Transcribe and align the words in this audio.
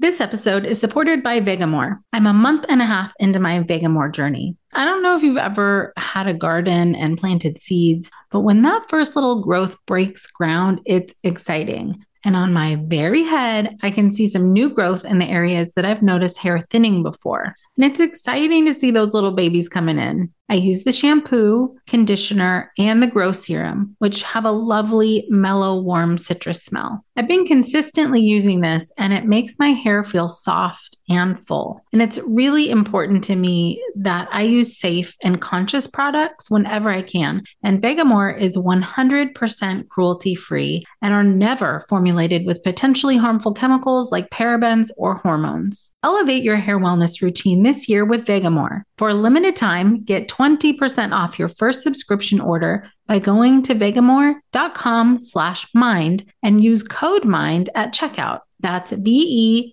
This 0.00 0.20
episode 0.20 0.64
is 0.64 0.78
supported 0.78 1.24
by 1.24 1.40
Vegamour. 1.40 1.98
I'm 2.12 2.28
a 2.28 2.32
month 2.32 2.64
and 2.68 2.80
a 2.80 2.86
half 2.86 3.12
into 3.18 3.40
my 3.40 3.58
Vegamour 3.58 4.14
journey. 4.14 4.56
I 4.72 4.84
don't 4.84 5.02
know 5.02 5.16
if 5.16 5.24
you've 5.24 5.36
ever 5.36 5.92
had 5.96 6.28
a 6.28 6.34
garden 6.34 6.94
and 6.94 7.18
planted 7.18 7.58
seeds, 7.58 8.08
but 8.30 8.42
when 8.42 8.62
that 8.62 8.88
first 8.88 9.16
little 9.16 9.42
growth 9.42 9.76
breaks 9.86 10.28
ground, 10.28 10.82
it's 10.86 11.16
exciting. 11.24 12.04
And 12.24 12.36
on 12.36 12.52
my 12.52 12.76
very 12.76 13.24
head, 13.24 13.76
I 13.82 13.90
can 13.90 14.12
see 14.12 14.28
some 14.28 14.52
new 14.52 14.70
growth 14.70 15.04
in 15.04 15.18
the 15.18 15.26
areas 15.26 15.74
that 15.74 15.84
I've 15.84 16.02
noticed 16.02 16.38
hair 16.38 16.60
thinning 16.60 17.02
before. 17.02 17.56
And 17.78 17.84
it's 17.84 18.00
exciting 18.00 18.66
to 18.66 18.74
see 18.74 18.90
those 18.90 19.14
little 19.14 19.30
babies 19.30 19.68
coming 19.68 19.98
in. 19.98 20.32
I 20.50 20.54
use 20.54 20.84
the 20.84 20.92
shampoo, 20.92 21.76
conditioner, 21.86 22.72
and 22.78 23.02
the 23.02 23.06
grow 23.06 23.32
serum, 23.32 23.94
which 23.98 24.22
have 24.22 24.46
a 24.46 24.50
lovely, 24.50 25.26
mellow, 25.28 25.78
warm 25.80 26.16
citrus 26.16 26.64
smell. 26.64 27.04
I've 27.16 27.28
been 27.28 27.44
consistently 27.44 28.22
using 28.22 28.60
this 28.60 28.90
and 28.98 29.12
it 29.12 29.26
makes 29.26 29.58
my 29.58 29.68
hair 29.68 30.02
feel 30.02 30.26
soft 30.26 30.96
and 31.08 31.38
full. 31.38 31.84
And 31.92 32.00
it's 32.00 32.18
really 32.26 32.70
important 32.70 33.22
to 33.24 33.36
me 33.36 33.82
that 33.96 34.28
I 34.32 34.42
use 34.42 34.78
safe 34.78 35.14
and 35.22 35.40
conscious 35.40 35.86
products 35.86 36.50
whenever 36.50 36.88
I 36.88 37.02
can. 37.02 37.42
And 37.62 37.82
Vegamour 37.82 38.38
is 38.38 38.56
100% 38.56 39.88
cruelty 39.88 40.34
free 40.34 40.84
and 41.02 41.12
are 41.12 41.24
never 41.24 41.84
formulated 41.88 42.46
with 42.46 42.62
potentially 42.62 43.18
harmful 43.18 43.52
chemicals 43.52 44.10
like 44.10 44.30
parabens 44.30 44.90
or 44.96 45.16
hormones. 45.16 45.90
Elevate 46.04 46.44
your 46.44 46.56
hair 46.56 46.78
wellness 46.78 47.20
routine 47.20 47.64
this 47.64 47.88
year 47.88 48.04
with 48.04 48.24
Vegamour. 48.24 48.82
For 48.98 49.08
a 49.08 49.14
limited 49.14 49.56
time, 49.56 50.04
get 50.04 50.28
20% 50.28 51.12
off 51.12 51.38
your 51.38 51.48
first 51.48 51.82
subscription 51.82 52.40
order 52.40 52.84
by 53.08 53.18
going 53.18 53.64
to 53.64 53.74
vegamour.com 53.74 55.20
slash 55.20 55.66
mind 55.74 56.22
and 56.42 56.62
use 56.62 56.84
code 56.84 57.24
MIND 57.24 57.70
at 57.74 57.92
checkout. 57.92 58.42
That's 58.60 58.92
V-E-G-A-M-O-U-R 58.92 59.72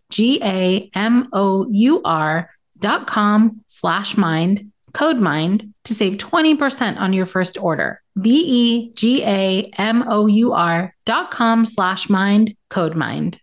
dot 2.77 3.07
com 3.07 3.61
slash 3.67 4.17
mind, 4.17 4.71
code 4.93 5.17
mind 5.17 5.73
to 5.85 5.93
save 5.93 6.17
20% 6.17 6.99
on 6.99 7.13
your 7.13 7.25
first 7.25 7.57
order. 7.57 8.01
V-E-G-A-M-O-U-R 8.15 8.85
dot 11.05 11.31
com 11.31 11.65
slash 11.65 12.09
mind, 12.09 12.55
code 12.69 12.95
mind. 12.95 13.39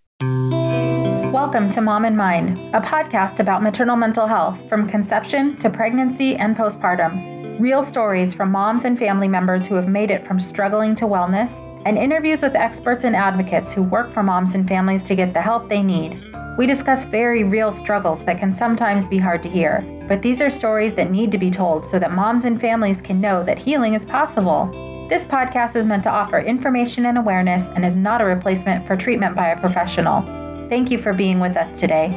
Welcome 1.45 1.73
to 1.73 1.81
Mom 1.81 2.05
and 2.05 2.17
Mind, 2.17 2.73
a 2.73 2.81
podcast 2.81 3.41
about 3.41 3.65
maternal 3.65 3.97
mental 3.97 4.29
health 4.29 4.57
from 4.69 4.89
conception 4.89 5.59
to 5.59 5.69
pregnancy 5.69 6.37
and 6.37 6.57
postpartum. 6.57 7.59
Real 7.59 7.83
stories 7.83 8.33
from 8.33 8.53
moms 8.53 8.85
and 8.85 8.97
family 8.97 9.27
members 9.27 9.67
who 9.67 9.75
have 9.75 9.89
made 9.89 10.13
it 10.13 10.25
from 10.25 10.41
struggling 10.41 10.95
to 10.95 11.05
wellness, 11.05 11.51
and 11.85 11.99
interviews 11.99 12.43
with 12.43 12.55
experts 12.55 13.03
and 13.03 13.17
advocates 13.17 13.73
who 13.73 13.83
work 13.83 14.15
for 14.15 14.23
moms 14.23 14.55
and 14.55 14.69
families 14.69 15.03
to 15.03 15.17
get 15.17 15.35
the 15.35 15.43
help 15.43 15.69
they 15.69 15.83
need. 15.83 16.23
We 16.57 16.69
discuss 16.69 17.05
very 17.07 17.43
real 17.43 17.73
struggles 17.73 18.25
that 18.25 18.39
can 18.39 18.53
sometimes 18.57 19.09
be 19.09 19.19
hard 19.19 19.43
to 19.43 19.51
hear, 19.51 19.85
but 20.09 20.23
these 20.23 20.41
are 20.41 20.49
stories 20.49 20.95
that 20.95 21.11
need 21.11 21.33
to 21.33 21.39
be 21.39 21.51
told 21.51 21.91
so 21.91 21.99
that 21.99 22.13
moms 22.13 22.45
and 22.45 22.61
families 22.61 23.01
can 23.01 23.21
know 23.21 23.45
that 23.45 23.59
healing 23.59 23.95
is 23.95 24.05
possible. 24.05 24.71
This 25.11 25.23
podcast 25.23 25.75
is 25.75 25.87
meant 25.87 26.05
to 26.05 26.09
offer 26.09 26.39
information 26.39 27.05
and 27.05 27.19
awareness 27.19 27.65
and 27.75 27.85
is 27.85 27.97
not 27.97 28.21
a 28.21 28.27
replacement 28.27 28.87
for 28.87 28.97
treatment 28.97 29.35
by 29.35 29.49
a 29.49 29.61
professional. 29.61 30.42
Thank 30.73 30.91
you 30.91 31.03
for 31.03 31.13
being 31.13 31.39
with 31.39 31.55
us 31.55 31.69
today. 31.79 32.09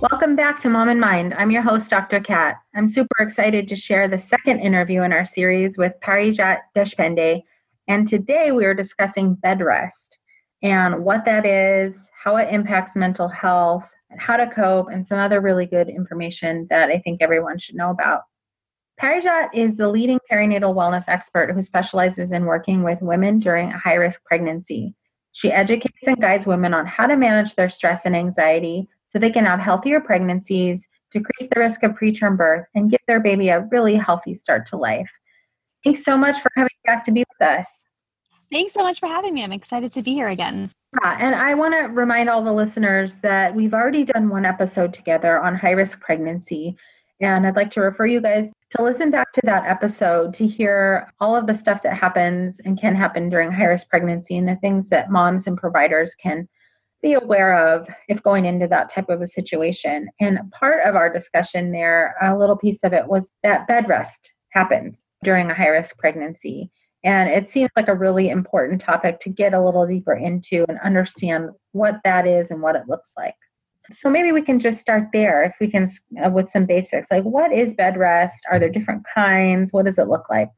Welcome 0.00 0.34
back 0.34 0.58
to 0.62 0.68
Mom 0.68 0.88
and 0.88 1.00
Mind. 1.00 1.32
I'm 1.34 1.52
your 1.52 1.62
host, 1.62 1.88
Dr. 1.88 2.18
Kat. 2.18 2.56
I'm 2.74 2.92
super 2.92 3.22
excited 3.22 3.68
to 3.68 3.76
share 3.76 4.08
the 4.08 4.18
second 4.18 4.58
interview 4.58 5.02
in 5.02 5.12
our 5.12 5.24
series 5.24 5.78
with 5.78 5.92
Parijat 6.02 6.62
Deshpande. 6.76 7.44
And 7.86 8.08
today 8.08 8.50
we 8.50 8.64
are 8.64 8.74
discussing 8.74 9.34
bed 9.34 9.60
rest 9.60 10.18
and 10.64 11.04
what 11.04 11.24
that 11.26 11.46
is, 11.46 12.08
how 12.24 12.38
it 12.38 12.52
impacts 12.52 12.96
mental 12.96 13.28
health, 13.28 13.84
how 14.18 14.36
to 14.36 14.50
cope, 14.52 14.88
and 14.88 15.06
some 15.06 15.20
other 15.20 15.40
really 15.40 15.66
good 15.66 15.88
information 15.88 16.66
that 16.70 16.90
I 16.90 16.98
think 16.98 17.22
everyone 17.22 17.60
should 17.60 17.76
know 17.76 17.90
about. 17.90 18.22
Parijat 19.00 19.50
is 19.54 19.76
the 19.76 19.88
leading 19.88 20.18
perinatal 20.28 20.74
wellness 20.74 21.04
expert 21.06 21.52
who 21.52 21.62
specializes 21.62 22.32
in 22.32 22.46
working 22.46 22.82
with 22.82 22.98
women 23.00 23.38
during 23.38 23.70
a 23.70 23.78
high 23.78 23.94
risk 23.94 24.24
pregnancy. 24.24 24.96
She 25.40 25.50
educates 25.50 26.06
and 26.06 26.20
guides 26.20 26.44
women 26.44 26.74
on 26.74 26.84
how 26.84 27.06
to 27.06 27.16
manage 27.16 27.54
their 27.54 27.70
stress 27.70 28.02
and 28.04 28.14
anxiety 28.14 28.88
so 29.08 29.18
they 29.18 29.30
can 29.30 29.46
have 29.46 29.58
healthier 29.58 29.98
pregnancies, 29.98 30.86
decrease 31.10 31.48
the 31.50 31.60
risk 31.60 31.82
of 31.82 31.92
preterm 31.92 32.36
birth, 32.36 32.66
and 32.74 32.90
give 32.90 33.00
their 33.06 33.20
baby 33.20 33.48
a 33.48 33.60
really 33.70 33.96
healthy 33.96 34.34
start 34.34 34.66
to 34.66 34.76
life. 34.76 35.10
Thanks 35.82 36.04
so 36.04 36.14
much 36.14 36.36
for 36.42 36.50
coming 36.54 36.68
back 36.84 37.06
to 37.06 37.10
be 37.10 37.20
with 37.20 37.48
us. 37.48 37.66
Thanks 38.52 38.74
so 38.74 38.82
much 38.82 39.00
for 39.00 39.06
having 39.06 39.32
me. 39.32 39.42
I'm 39.42 39.52
excited 39.52 39.92
to 39.92 40.02
be 40.02 40.12
here 40.12 40.28
again. 40.28 40.70
Yeah, 41.02 41.16
and 41.18 41.34
I 41.34 41.54
want 41.54 41.72
to 41.72 41.88
remind 41.90 42.28
all 42.28 42.44
the 42.44 42.52
listeners 42.52 43.14
that 43.22 43.54
we've 43.54 43.72
already 43.72 44.04
done 44.04 44.28
one 44.28 44.44
episode 44.44 44.92
together 44.92 45.40
on 45.40 45.54
high 45.54 45.70
risk 45.70 46.00
pregnancy. 46.00 46.76
And 47.22 47.46
I'd 47.46 47.56
like 47.56 47.70
to 47.72 47.80
refer 47.80 48.04
you 48.04 48.20
guys 48.20 48.50
to 48.76 48.82
listen 48.82 49.10
back 49.10 49.32
to 49.32 49.40
that 49.44 49.66
episode 49.66 50.32
to 50.34 50.46
hear 50.46 51.12
all 51.20 51.36
of 51.36 51.46
the 51.46 51.54
stuff 51.54 51.82
that 51.82 51.96
happens 51.96 52.60
and 52.64 52.80
can 52.80 52.94
happen 52.94 53.28
during 53.28 53.50
high 53.50 53.64
risk 53.64 53.88
pregnancy 53.88 54.36
and 54.36 54.48
the 54.48 54.56
things 54.56 54.88
that 54.90 55.10
moms 55.10 55.46
and 55.46 55.56
providers 55.56 56.12
can 56.22 56.48
be 57.02 57.14
aware 57.14 57.74
of 57.74 57.88
if 58.08 58.22
going 58.22 58.44
into 58.44 58.68
that 58.68 58.92
type 58.92 59.08
of 59.08 59.22
a 59.22 59.26
situation. 59.26 60.08
And 60.20 60.38
part 60.52 60.86
of 60.86 60.94
our 60.94 61.12
discussion 61.12 61.72
there, 61.72 62.14
a 62.20 62.36
little 62.36 62.56
piece 62.56 62.78
of 62.84 62.92
it 62.92 63.08
was 63.08 63.30
that 63.42 63.66
bed 63.66 63.88
rest 63.88 64.30
happens 64.50 65.02
during 65.24 65.50
a 65.50 65.54
high 65.54 65.68
risk 65.68 65.96
pregnancy. 65.98 66.70
And 67.02 67.30
it 67.30 67.50
seems 67.50 67.70
like 67.76 67.88
a 67.88 67.94
really 67.94 68.28
important 68.28 68.82
topic 68.82 69.20
to 69.20 69.30
get 69.30 69.54
a 69.54 69.64
little 69.64 69.86
deeper 69.86 70.14
into 70.14 70.64
and 70.68 70.78
understand 70.84 71.50
what 71.72 71.96
that 72.04 72.26
is 72.26 72.50
and 72.50 72.60
what 72.60 72.76
it 72.76 72.82
looks 72.88 73.12
like. 73.16 73.34
So 73.92 74.10
maybe 74.10 74.32
we 74.32 74.42
can 74.42 74.60
just 74.60 74.80
start 74.80 75.08
there 75.12 75.42
if 75.42 75.54
we 75.60 75.68
can 75.68 75.90
uh, 76.24 76.30
with 76.30 76.48
some 76.48 76.66
basics. 76.66 77.08
Like 77.10 77.24
what 77.24 77.52
is 77.52 77.74
bed 77.74 77.96
rest? 77.96 78.40
Are 78.50 78.58
there 78.58 78.68
different 78.68 79.04
kinds? 79.14 79.72
What 79.72 79.86
does 79.86 79.98
it 79.98 80.08
look 80.08 80.24
like? 80.30 80.50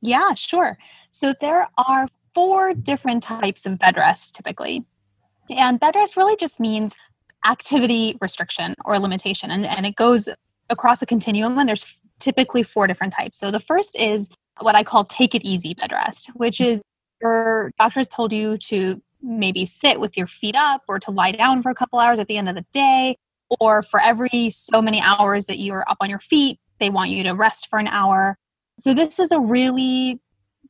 Yeah, 0.00 0.34
sure. 0.34 0.78
So 1.10 1.34
there 1.40 1.68
are 1.78 2.08
four 2.34 2.74
different 2.74 3.22
types 3.22 3.66
of 3.66 3.78
bed 3.78 3.96
rest 3.96 4.34
typically. 4.34 4.84
And 5.50 5.78
bed 5.78 5.94
rest 5.94 6.16
really 6.16 6.36
just 6.36 6.60
means 6.60 6.96
activity 7.46 8.16
restriction 8.20 8.74
or 8.84 8.98
limitation. 8.98 9.50
And, 9.50 9.66
and 9.66 9.86
it 9.86 9.96
goes 9.96 10.28
across 10.70 11.02
a 11.02 11.06
continuum, 11.06 11.58
and 11.58 11.68
there's 11.68 12.00
typically 12.18 12.62
four 12.62 12.86
different 12.86 13.12
types. 13.12 13.38
So 13.38 13.50
the 13.50 13.60
first 13.60 13.98
is 13.98 14.28
what 14.60 14.74
I 14.74 14.84
call 14.84 15.04
take 15.04 15.34
it 15.34 15.42
easy 15.44 15.74
bed 15.74 15.92
rest, 15.92 16.30
which 16.34 16.60
is 16.60 16.82
your 17.20 17.72
doctor 17.78 18.00
has 18.00 18.08
told 18.08 18.32
you 18.32 18.56
to 18.58 19.00
maybe 19.22 19.64
sit 19.64 20.00
with 20.00 20.16
your 20.16 20.26
feet 20.26 20.56
up 20.56 20.82
or 20.88 20.98
to 20.98 21.10
lie 21.10 21.32
down 21.32 21.62
for 21.62 21.70
a 21.70 21.74
couple 21.74 21.98
hours 21.98 22.18
at 22.18 22.26
the 22.26 22.36
end 22.36 22.48
of 22.48 22.54
the 22.54 22.66
day 22.72 23.16
or 23.60 23.82
for 23.82 24.00
every 24.00 24.50
so 24.50 24.82
many 24.82 25.00
hours 25.00 25.46
that 25.46 25.58
you're 25.58 25.88
up 25.88 25.98
on 26.00 26.10
your 26.10 26.18
feet 26.18 26.58
they 26.82 26.90
want 26.90 27.10
you 27.10 27.22
to 27.22 27.30
rest 27.30 27.68
for 27.68 27.78
an 27.78 27.86
hour. 27.86 28.36
So 28.80 28.92
this 28.92 29.20
is 29.20 29.30
a 29.30 29.38
really 29.38 30.20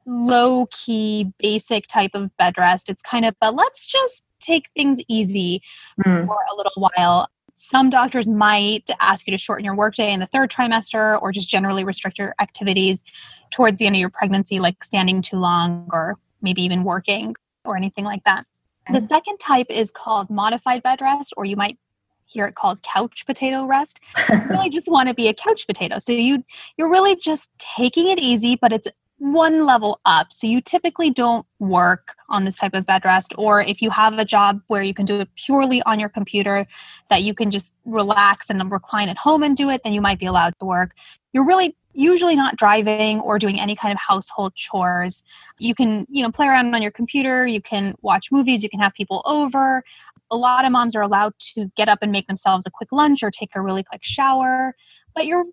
low 0.04 0.66
key 0.70 1.32
basic 1.38 1.86
type 1.86 2.10
of 2.14 2.36
bed 2.36 2.54
rest. 2.58 2.90
It's 2.90 3.02
kind 3.02 3.24
of 3.24 3.34
but 3.40 3.54
let's 3.54 3.86
just 3.86 4.24
take 4.40 4.68
things 4.76 5.00
easy 5.08 5.62
mm. 6.04 6.26
for 6.26 6.36
a 6.52 6.56
little 6.56 6.72
while. 6.76 7.28
Some 7.54 7.88
doctors 7.90 8.28
might 8.28 8.90
ask 9.00 9.26
you 9.26 9.30
to 9.30 9.38
shorten 9.38 9.64
your 9.64 9.76
workday 9.76 10.12
in 10.12 10.20
the 10.20 10.26
third 10.26 10.50
trimester 10.50 11.20
or 11.22 11.32
just 11.32 11.48
generally 11.48 11.84
restrict 11.84 12.18
your 12.18 12.34
activities 12.40 13.02
towards 13.50 13.78
the 13.78 13.86
end 13.86 13.96
of 13.96 14.00
your 14.00 14.10
pregnancy 14.10 14.60
like 14.60 14.84
standing 14.84 15.22
too 15.22 15.36
long 15.36 15.88
or 15.92 16.16
maybe 16.42 16.62
even 16.62 16.84
working 16.84 17.34
or 17.64 17.76
anything 17.76 18.04
like 18.04 18.24
that. 18.24 18.46
The 18.92 19.00
second 19.00 19.38
type 19.38 19.68
is 19.70 19.90
called 19.90 20.28
modified 20.28 20.82
bed 20.82 21.00
rest, 21.00 21.32
or 21.36 21.44
you 21.44 21.56
might 21.56 21.78
hear 22.24 22.46
it 22.46 22.54
called 22.54 22.82
couch 22.82 23.24
potato 23.26 23.64
rest. 23.64 24.00
you 24.28 24.40
really 24.48 24.68
just 24.70 24.90
want 24.90 25.08
to 25.08 25.14
be 25.14 25.28
a 25.28 25.34
couch 25.34 25.66
potato. 25.66 25.98
So 25.98 26.12
you 26.12 26.44
you're 26.76 26.90
really 26.90 27.14
just 27.14 27.50
taking 27.58 28.08
it 28.08 28.18
easy, 28.18 28.56
but 28.56 28.72
it's 28.72 28.88
one 29.22 29.64
level 29.64 30.00
up. 30.04 30.32
So 30.32 30.48
you 30.48 30.60
typically 30.60 31.08
don't 31.08 31.46
work 31.60 32.16
on 32.28 32.44
this 32.44 32.56
type 32.56 32.74
of 32.74 32.86
bed 32.86 33.04
rest, 33.04 33.32
or 33.38 33.60
if 33.60 33.80
you 33.80 33.88
have 33.88 34.18
a 34.18 34.24
job 34.24 34.60
where 34.66 34.82
you 34.82 34.92
can 34.92 35.06
do 35.06 35.20
it 35.20 35.28
purely 35.36 35.80
on 35.82 36.00
your 36.00 36.08
computer, 36.08 36.66
that 37.08 37.22
you 37.22 37.32
can 37.32 37.52
just 37.52 37.72
relax 37.84 38.50
and 38.50 38.70
recline 38.70 39.08
at 39.08 39.16
home 39.16 39.44
and 39.44 39.56
do 39.56 39.70
it, 39.70 39.84
then 39.84 39.92
you 39.92 40.00
might 40.00 40.18
be 40.18 40.26
allowed 40.26 40.54
to 40.58 40.64
work. 40.66 40.90
You're 41.32 41.46
really 41.46 41.76
usually 41.92 42.34
not 42.34 42.56
driving 42.56 43.20
or 43.20 43.38
doing 43.38 43.60
any 43.60 43.76
kind 43.76 43.92
of 43.92 44.00
household 44.00 44.56
chores. 44.56 45.22
You 45.60 45.76
can, 45.76 46.04
you 46.10 46.24
know, 46.24 46.32
play 46.32 46.48
around 46.48 46.74
on 46.74 46.82
your 46.82 46.90
computer, 46.90 47.46
you 47.46 47.62
can 47.62 47.94
watch 48.02 48.32
movies, 48.32 48.64
you 48.64 48.70
can 48.70 48.80
have 48.80 48.92
people 48.92 49.22
over. 49.24 49.84
A 50.32 50.36
lot 50.36 50.64
of 50.64 50.72
moms 50.72 50.96
are 50.96 51.02
allowed 51.02 51.34
to 51.54 51.70
get 51.76 51.88
up 51.88 52.00
and 52.02 52.10
make 52.10 52.26
themselves 52.26 52.66
a 52.66 52.70
quick 52.70 52.90
lunch 52.90 53.22
or 53.22 53.30
take 53.30 53.50
a 53.54 53.60
really 53.60 53.84
quick 53.84 54.02
shower, 54.02 54.74
but 55.14 55.26
you're 55.26 55.44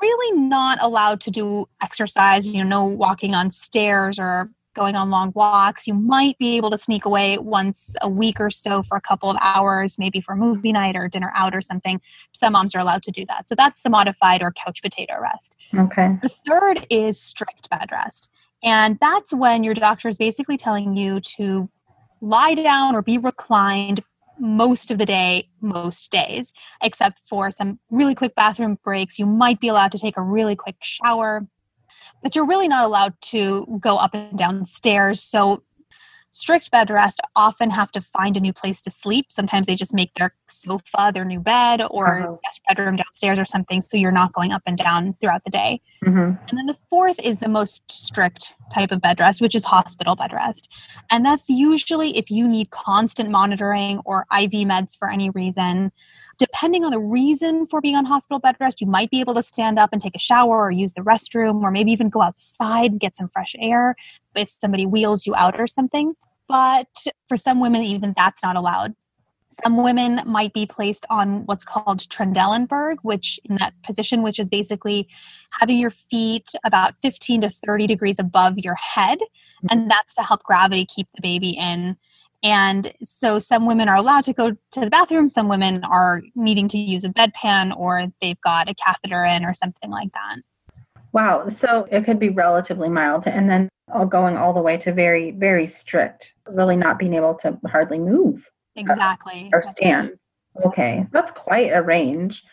really 0.00 0.40
not 0.40 0.78
allowed 0.80 1.20
to 1.22 1.30
do 1.30 1.66
exercise, 1.82 2.46
you 2.46 2.62
know, 2.62 2.68
no 2.68 2.84
walking 2.84 3.34
on 3.34 3.50
stairs 3.50 4.18
or 4.18 4.50
going 4.74 4.94
on 4.94 5.10
long 5.10 5.32
walks. 5.34 5.86
You 5.86 5.94
might 5.94 6.38
be 6.38 6.56
able 6.56 6.70
to 6.70 6.78
sneak 6.78 7.04
away 7.04 7.36
once 7.38 7.96
a 8.00 8.08
week 8.08 8.38
or 8.38 8.50
so 8.50 8.82
for 8.82 8.96
a 8.96 9.00
couple 9.00 9.28
of 9.28 9.36
hours, 9.40 9.98
maybe 9.98 10.20
for 10.20 10.36
movie 10.36 10.72
night 10.72 10.96
or 10.96 11.08
dinner 11.08 11.32
out 11.34 11.54
or 11.54 11.60
something. 11.60 12.00
Some 12.32 12.52
moms 12.52 12.74
are 12.74 12.78
allowed 12.78 13.02
to 13.04 13.10
do 13.10 13.24
that. 13.26 13.48
So 13.48 13.54
that's 13.54 13.82
the 13.82 13.90
modified 13.90 14.40
or 14.40 14.52
couch 14.52 14.80
potato 14.82 15.14
rest. 15.20 15.56
Okay. 15.74 16.16
The 16.22 16.28
third 16.28 16.86
is 16.90 17.20
strict 17.20 17.68
bed 17.70 17.88
rest. 17.90 18.30
And 18.62 18.98
that's 19.00 19.34
when 19.34 19.64
your 19.64 19.74
doctor 19.74 20.08
is 20.08 20.16
basically 20.16 20.56
telling 20.56 20.96
you 20.96 21.20
to 21.36 21.68
lie 22.20 22.54
down 22.54 22.94
or 22.96 23.02
be 23.02 23.18
reclined 23.18 24.00
most 24.40 24.90
of 24.90 24.98
the 24.98 25.06
day, 25.06 25.48
most 25.60 26.10
days, 26.10 26.52
except 26.82 27.20
for 27.20 27.50
some 27.50 27.78
really 27.90 28.14
quick 28.14 28.34
bathroom 28.34 28.78
breaks. 28.82 29.18
You 29.18 29.26
might 29.26 29.60
be 29.60 29.68
allowed 29.68 29.92
to 29.92 29.98
take 29.98 30.16
a 30.16 30.22
really 30.22 30.56
quick 30.56 30.76
shower, 30.80 31.46
but 32.22 32.34
you're 32.34 32.46
really 32.46 32.68
not 32.68 32.84
allowed 32.84 33.14
to 33.22 33.78
go 33.80 33.96
up 33.96 34.14
and 34.14 34.36
down 34.36 34.64
stairs. 34.64 35.22
So 35.22 35.62
strict 36.30 36.70
bed 36.70 36.90
rest 36.90 37.20
often 37.36 37.70
have 37.70 37.90
to 37.92 38.00
find 38.00 38.36
a 38.36 38.40
new 38.40 38.52
place 38.52 38.80
to 38.82 38.90
sleep. 38.90 39.26
Sometimes 39.30 39.66
they 39.66 39.74
just 39.74 39.94
make 39.94 40.12
their 40.14 40.34
sofa 40.48 41.10
their 41.12 41.24
new 41.24 41.40
bed 41.40 41.82
or 41.90 42.20
uh-huh. 42.20 42.36
guest 42.44 42.60
bedroom 42.68 42.96
downstairs 42.96 43.38
or 43.38 43.44
something, 43.44 43.80
so 43.80 43.96
you're 43.96 44.12
not 44.12 44.32
going 44.32 44.52
up 44.52 44.62
and 44.66 44.76
down 44.76 45.14
throughout 45.20 45.44
the 45.44 45.50
day. 45.50 45.80
Mm-hmm. 46.04 46.18
And 46.48 46.58
then 46.58 46.66
the 46.66 46.76
fourth 46.88 47.18
is 47.22 47.38
the 47.38 47.48
most 47.48 47.90
strict 47.90 48.54
type 48.72 48.92
of 48.92 49.00
bed 49.00 49.18
rest, 49.20 49.40
which 49.40 49.54
is 49.54 49.64
hospital 49.64 50.16
bed 50.16 50.32
rest. 50.32 50.72
And 51.10 51.24
that's 51.24 51.48
usually 51.48 52.16
if 52.16 52.30
you 52.30 52.46
need 52.46 52.70
constant 52.70 53.30
monitoring 53.30 54.00
or 54.04 54.26
IV 54.32 54.52
meds 54.66 54.96
for 54.96 55.10
any 55.10 55.30
reason 55.30 55.90
depending 56.38 56.84
on 56.84 56.90
the 56.90 56.98
reason 56.98 57.66
for 57.66 57.80
being 57.80 57.96
on 57.96 58.04
hospital 58.04 58.38
bed 58.38 58.56
rest, 58.60 58.80
you 58.80 58.86
might 58.86 59.10
be 59.10 59.20
able 59.20 59.34
to 59.34 59.42
stand 59.42 59.78
up 59.78 59.90
and 59.92 60.00
take 60.00 60.14
a 60.14 60.20
shower 60.20 60.56
or 60.56 60.70
use 60.70 60.94
the 60.94 61.02
restroom 61.02 61.62
or 61.62 61.70
maybe 61.70 61.92
even 61.92 62.08
go 62.08 62.22
outside 62.22 62.92
and 62.92 63.00
get 63.00 63.14
some 63.14 63.28
fresh 63.28 63.54
air 63.58 63.94
if 64.34 64.48
somebody 64.48 64.86
wheels 64.86 65.26
you 65.26 65.34
out 65.34 65.58
or 65.58 65.66
something. 65.66 66.14
But 66.48 67.06
for 67.26 67.36
some 67.36 67.60
women, 67.60 67.82
even 67.82 68.14
that's 68.16 68.42
not 68.42 68.56
allowed. 68.56 68.94
Some 69.64 69.82
women 69.82 70.20
might 70.26 70.52
be 70.52 70.66
placed 70.66 71.06
on 71.08 71.46
what's 71.46 71.64
called 71.64 72.00
Trendelenburg, 72.00 72.98
which 73.02 73.40
in 73.44 73.56
that 73.56 73.72
position, 73.82 74.22
which 74.22 74.38
is 74.38 74.50
basically 74.50 75.08
having 75.58 75.78
your 75.78 75.90
feet 75.90 76.48
about 76.64 76.98
15 76.98 77.40
to 77.40 77.50
30 77.50 77.86
degrees 77.86 78.18
above 78.18 78.58
your 78.58 78.74
head. 78.74 79.18
And 79.70 79.90
that's 79.90 80.14
to 80.14 80.22
help 80.22 80.42
gravity 80.42 80.84
keep 80.84 81.08
the 81.14 81.22
baby 81.22 81.50
in 81.50 81.96
and 82.42 82.92
so 83.02 83.40
some 83.40 83.66
women 83.66 83.88
are 83.88 83.96
allowed 83.96 84.24
to 84.24 84.32
go 84.32 84.50
to 84.50 84.80
the 84.80 84.90
bathroom, 84.90 85.28
some 85.28 85.48
women 85.48 85.82
are 85.84 86.22
needing 86.34 86.68
to 86.68 86.78
use 86.78 87.04
a 87.04 87.08
bedpan 87.08 87.76
or 87.76 88.06
they've 88.20 88.40
got 88.42 88.68
a 88.68 88.74
catheter 88.74 89.24
in 89.24 89.44
or 89.44 89.54
something 89.54 89.90
like 89.90 90.12
that. 90.12 90.36
Wow. 91.12 91.48
So 91.48 91.88
it 91.90 92.04
could 92.04 92.18
be 92.18 92.28
relatively 92.28 92.88
mild 92.88 93.24
and 93.26 93.50
then 93.50 93.68
going 94.08 94.36
all 94.36 94.52
the 94.52 94.60
way 94.60 94.76
to 94.76 94.92
very, 94.92 95.32
very 95.32 95.66
strict, 95.66 96.34
really 96.46 96.76
not 96.76 96.98
being 96.98 97.14
able 97.14 97.34
to 97.36 97.58
hardly 97.66 97.98
move. 97.98 98.48
Exactly. 98.76 99.50
Or 99.52 99.64
stand. 99.70 100.12
Okay. 100.64 101.06
That's 101.10 101.32
quite 101.32 101.72
a 101.72 101.82
range. 101.82 102.44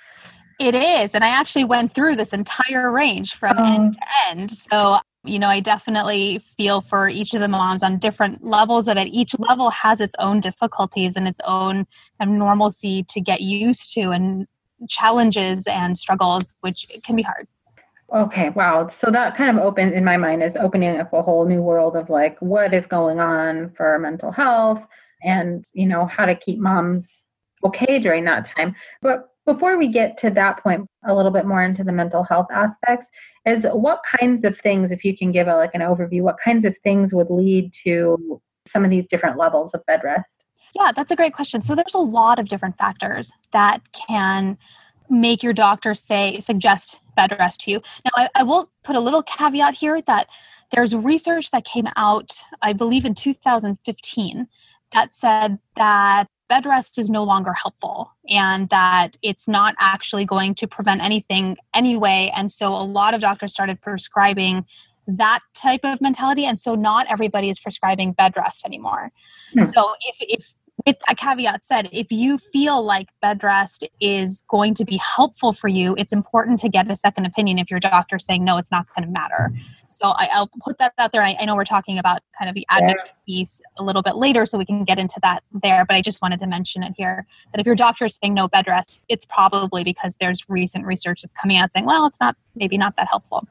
It 0.60 0.74
is. 0.74 1.14
And 1.14 1.24
I 1.24 1.30
actually 1.30 1.66
went 1.66 1.94
through 1.94 2.16
this 2.16 2.32
entire 2.32 2.92
range 2.92 3.34
from 3.36 3.58
um, 3.58 3.66
end 3.66 3.94
to 3.94 4.00
end. 4.30 4.52
So 4.52 4.98
you 5.25 5.39
know, 5.39 5.48
I 5.48 5.60
definitely 5.60 6.39
feel 6.39 6.81
for 6.81 7.10
each 7.10 7.33
of 7.33 7.42
the 7.42 7.48
moms 7.48 7.83
on 7.83 7.98
different 7.98 8.44
levels 8.44 8.88
of 8.88 8.98
it. 8.98 9.07
Each 9.07 9.38
level 9.39 9.69
has 9.69 10.00
its 10.01 10.16
own 10.19 10.39
difficulties 10.39 11.16
and 11.16 11.27
its 11.27 11.39
own 11.45 11.86
normalcy 12.19 13.04
to 13.10 13.22
get 13.22 13.42
used 13.42 13.94
to 13.94 14.12
and 14.12 14.48
challenges 14.89 15.68
and 15.68 15.98
struggles, 15.98 16.56
which 16.62 16.86
can 17.04 17.16
be 17.16 17.22
hard. 17.22 17.48
Okay, 18.13 18.50
wow. 18.50 18.88
So 18.89 19.10
that 19.12 19.36
kind 19.36 19.57
of 19.57 19.63
opens 19.63 19.94
in 19.94 20.04
my 20.04 20.18
mind 20.18 20.44
is 20.44 20.54
opening 20.60 21.00
up 21.00 21.12
a 21.12 21.22
whole 21.22 21.45
new 21.45 21.62
world 21.62 21.95
of 21.95 22.10
like 22.10 22.38
what 22.39 22.74
is 22.74 22.86
going 22.86 23.19
on 23.19 23.72
for 23.75 23.98
mental 24.00 24.31
health 24.31 24.80
and, 25.24 25.66
you 25.74 25.88
know, 25.88 26.06
how 26.06 26.25
to 26.25 26.36
keep 26.36 26.60
moms 26.60 27.24
okay 27.63 27.98
during 27.98 28.25
that 28.25 28.48
time. 28.56 28.75
But 29.01 29.30
before 29.46 29.78
we 29.78 29.88
get 29.88 30.18
to 30.20 30.30
that 30.32 30.62
point, 30.62 30.88
a 31.06 31.14
little 31.14 31.32
bit 31.32 31.46
more 31.46 31.64
into 31.64 31.84
the 31.84 31.92
mental 31.92 32.24
health 32.24 32.48
aspects, 32.52 33.10
is 33.46 33.66
what 33.72 34.02
kinds 34.20 34.44
of 34.44 34.58
things, 34.58 34.92
if 34.92 35.04
you 35.04 35.16
can 35.16 35.32
give 35.32 35.48
a, 35.48 35.56
like 35.56 35.76
an 35.76 35.82
overview, 35.82 36.22
what 36.22 36.38
kinds 36.44 36.66
of 36.66 36.76
things 36.84 37.14
would 37.14 37.30
lead 37.30 37.72
to 37.84 38.42
some 38.68 38.84
of 38.84 38.90
these 38.90 39.06
different 39.06 39.38
levels 39.38 39.72
of 39.74 39.86
bed 39.86 40.02
rest? 40.04 40.44
Yeah, 40.74 40.92
that's 40.96 41.12
a 41.12 41.16
great 41.16 41.34
question. 41.34 41.62
So 41.62 41.76
there's 41.76 41.94
a 41.94 42.00
lot 42.00 42.40
of 42.40 42.50
different 42.50 42.78
factors 42.78 43.32
that 43.52 43.82
can 43.94 44.58
make 45.10 45.44
your 45.44 45.54
doctor 45.54 45.94
say 45.94 46.40
suggest 46.40 47.00
bed 47.16 47.36
rest 47.40 47.62
to 47.62 47.72
you. 47.72 47.82
Now, 48.04 48.12
I, 48.16 48.30
I 48.36 48.44
will 48.44 48.70
put 48.84 48.96
a 48.96 49.00
little 49.00 49.24
caveat 49.24 49.76
here 49.76 50.02
that 50.02 50.28
there's 50.72 50.96
research 50.96 51.52
that 51.52 51.64
came 51.64 51.88
out, 51.96 52.42
I 52.62 52.74
believe, 52.74 53.06
in 53.06 53.14
2015 53.14 54.48
that 54.94 55.14
said 55.14 55.60
that 55.76 56.28
bed 56.48 56.66
rest 56.66 56.98
is 56.98 57.10
no 57.10 57.24
longer 57.24 57.54
helpful 57.54 58.14
and 58.30 58.70
that 58.70 59.18
it's 59.22 59.48
not 59.48 59.76
actually 59.80 60.26
going 60.26 60.56
to 60.56 60.68
prevent 60.68 61.02
anything 61.02 61.58
anyway. 61.74 62.32
And 62.36 62.52
so 62.52 62.70
a 62.70 62.86
lot 62.86 63.14
of 63.14 63.22
doctors 63.22 63.54
started 63.54 63.82
prescribing 63.82 64.66
that 65.08 65.40
type 65.54 65.82
of 65.84 66.02
mentality. 66.02 66.46
And 66.46 66.60
so 66.60 66.76
not 66.76 67.06
everybody 67.10 67.50
is 67.50 67.60
prescribing 67.60 68.14
bed 68.14 68.34
rest 68.36 68.66
anymore. 68.66 69.12
Hmm. 69.54 69.64
So 69.64 69.94
if, 70.02 70.16
if 70.20 70.56
with 70.86 70.98
a 71.10 71.16
caveat 71.16 71.64
said, 71.64 71.90
if 71.92 72.12
you 72.12 72.38
feel 72.38 72.84
like 72.84 73.08
bed 73.22 73.44
rest 73.44 73.88
is 74.00 74.44
going 74.50 74.74
to 74.76 74.86
be 74.86 74.98
helpful 74.98 75.52
for 75.52 75.68
you, 75.68 75.96
it's 75.98 76.14
important 76.14 76.60
to 76.60 76.70
get 76.70 76.90
a 76.90 76.96
second 76.96 77.26
opinion 77.26 77.58
if 77.58 77.72
your 77.72 77.80
doctor's 77.80 78.26
saying 78.26 78.44
no, 78.44 78.58
it's 78.58 78.72
not 78.72 78.86
going 78.96 79.08
to 79.08 79.12
matter. 79.12 79.52
So 79.88 80.10
I, 80.10 80.30
will 80.40 80.50
put 80.64 80.78
that 80.78 80.94
out 81.00 81.12
there. 81.12 81.24
I, 81.24 81.36
I, 81.40 81.46
know 81.46 81.56
we're 81.56 81.64
talking 81.64 81.98
about 81.98 82.22
kind 82.38 82.50
of 82.50 82.56
the 82.56 82.66
advocate 82.70 83.02
yeah. 83.06 83.12
piece 83.26 83.62
a 83.78 83.84
little 83.84 84.04
bit 84.04 84.16
later, 84.16 84.46
so 84.46 84.58
we 84.58 84.66
can 84.66 84.84
get 84.84 85.00
into 85.00 85.20
that 85.24 85.44
there. 85.64 85.86
But 85.86 85.96
I 85.96 86.02
just 86.02 86.22
wanted 86.22 86.40
to 86.40 86.48
mention 86.48 86.84
it 86.84 86.94
here 86.96 87.26
that 87.52 87.60
if 87.60 87.66
your 87.66 87.76
doctor 87.76 88.06
is 88.06 88.16
saying 88.16 88.34
no 88.34 88.48
bed 88.48 88.68
rest, 88.68 89.00
it's 89.10 89.26
probably 89.26 89.84
because 89.84 90.16
there's 90.18 90.48
recent 90.50 90.86
research 90.86 91.22
that's 91.24 91.34
coming 91.34 91.58
out 91.58 91.74
saying, 91.74 91.86
well, 91.86 92.06
it's 92.06 92.20
not 92.20 92.36
maybe 92.56 92.78
not 92.78 92.96
that 92.98 93.08
helpful 93.10 93.48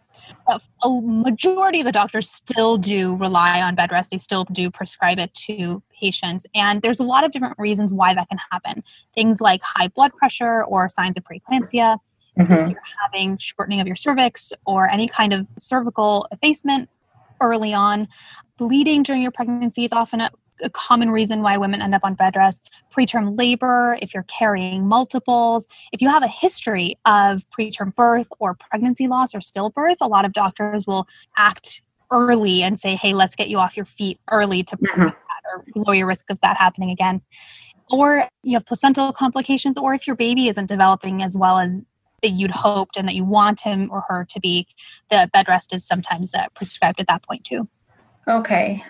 a 0.46 0.60
majority 1.02 1.80
of 1.80 1.86
the 1.86 1.92
doctors 1.92 2.28
still 2.28 2.76
do 2.76 3.16
rely 3.16 3.62
on 3.62 3.74
bed 3.74 3.90
rest. 3.90 4.10
They 4.10 4.18
still 4.18 4.44
do 4.44 4.70
prescribe 4.70 5.18
it 5.18 5.32
to 5.34 5.82
patients. 5.98 6.46
And 6.54 6.82
there's 6.82 7.00
a 7.00 7.04
lot 7.04 7.24
of 7.24 7.32
different 7.32 7.58
reasons 7.58 7.92
why 7.92 8.14
that 8.14 8.28
can 8.28 8.38
happen. 8.50 8.82
Things 9.14 9.40
like 9.40 9.62
high 9.62 9.88
blood 9.88 10.12
pressure 10.14 10.64
or 10.64 10.88
signs 10.88 11.16
of 11.16 11.24
preeclampsia, 11.24 11.98
mm-hmm. 12.38 12.52
if 12.52 12.70
you're 12.70 12.82
having 13.02 13.38
shortening 13.38 13.80
of 13.80 13.86
your 13.86 13.96
cervix 13.96 14.52
or 14.66 14.88
any 14.88 15.08
kind 15.08 15.32
of 15.32 15.46
cervical 15.58 16.26
effacement 16.30 16.88
early 17.40 17.72
on. 17.74 18.08
Bleeding 18.56 19.02
during 19.02 19.22
your 19.22 19.32
pregnancy 19.32 19.84
is 19.84 19.92
often 19.92 20.20
a 20.20 20.30
a 20.64 20.70
common 20.70 21.10
reason 21.10 21.42
why 21.42 21.56
women 21.56 21.82
end 21.82 21.94
up 21.94 22.02
on 22.04 22.14
bed 22.14 22.34
rest. 22.36 22.70
Preterm 22.96 23.36
labor 23.36 23.98
if 24.00 24.14
you're 24.14 24.24
carrying 24.24 24.86
multiples 24.86 25.66
if 25.92 26.00
you 26.00 26.08
have 26.08 26.22
a 26.22 26.28
history 26.28 26.98
of 27.04 27.44
preterm 27.50 27.94
birth 27.94 28.28
or 28.38 28.54
pregnancy 28.54 29.06
loss 29.06 29.34
or 29.34 29.38
stillbirth 29.38 29.96
a 30.00 30.08
lot 30.08 30.24
of 30.24 30.32
doctors 30.32 30.86
will 30.86 31.06
act 31.36 31.82
early 32.10 32.62
and 32.62 32.78
say 32.78 32.94
hey 32.94 33.12
let's 33.12 33.34
get 33.34 33.48
you 33.48 33.58
off 33.58 33.76
your 33.76 33.86
feet 33.86 34.18
early 34.30 34.62
to 34.62 34.76
mm-hmm. 34.76 34.86
prevent 34.86 35.14
that 35.14 35.52
or 35.52 35.64
lower 35.76 35.94
your 35.94 36.06
risk 36.06 36.30
of 36.30 36.40
that 36.40 36.56
happening 36.56 36.90
again. 36.90 37.20
Or 37.90 38.28
you 38.42 38.54
have 38.54 38.64
placental 38.64 39.12
complications 39.12 39.76
or 39.76 39.94
if 39.94 40.06
your 40.06 40.16
baby 40.16 40.48
isn't 40.48 40.66
developing 40.66 41.22
as 41.22 41.36
well 41.36 41.58
as 41.58 41.82
that 42.22 42.30
you'd 42.30 42.50
hoped 42.50 42.96
and 42.96 43.06
that 43.06 43.14
you 43.14 43.24
want 43.24 43.60
him 43.60 43.90
or 43.92 44.02
her 44.08 44.24
to 44.30 44.40
be 44.40 44.66
the 45.10 45.28
bed 45.34 45.46
rest 45.46 45.74
is 45.74 45.86
sometimes 45.86 46.34
uh, 46.34 46.46
prescribed 46.54 46.98
at 46.98 47.06
that 47.08 47.22
point 47.22 47.44
too. 47.44 47.68
Okay 48.26 48.82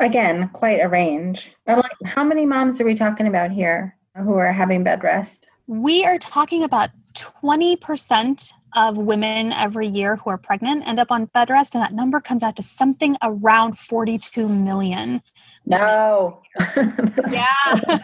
Again, 0.00 0.50
quite 0.52 0.80
a 0.80 0.88
range. 0.88 1.50
like, 1.66 1.84
how 2.04 2.24
many 2.24 2.46
moms 2.46 2.80
are 2.80 2.84
we 2.84 2.94
talking 2.94 3.26
about 3.26 3.50
here 3.50 3.96
who 4.16 4.34
are 4.34 4.52
having 4.52 4.82
bed 4.82 5.04
rest? 5.04 5.46
We 5.66 6.04
are 6.04 6.18
talking 6.18 6.64
about 6.64 6.90
20% 7.14 8.52
of 8.76 8.98
women 8.98 9.52
every 9.52 9.86
year 9.86 10.16
who 10.16 10.30
are 10.30 10.38
pregnant 10.38 10.86
end 10.86 10.98
up 10.98 11.10
on 11.10 11.26
bed 11.26 11.48
rest, 11.48 11.74
and 11.74 11.82
that 11.82 11.92
number 11.92 12.20
comes 12.20 12.42
out 12.42 12.56
to 12.56 12.62
something 12.62 13.16
around 13.22 13.78
42 13.78 14.48
million. 14.48 15.22
No. 15.64 16.42
yeah. 17.30 17.98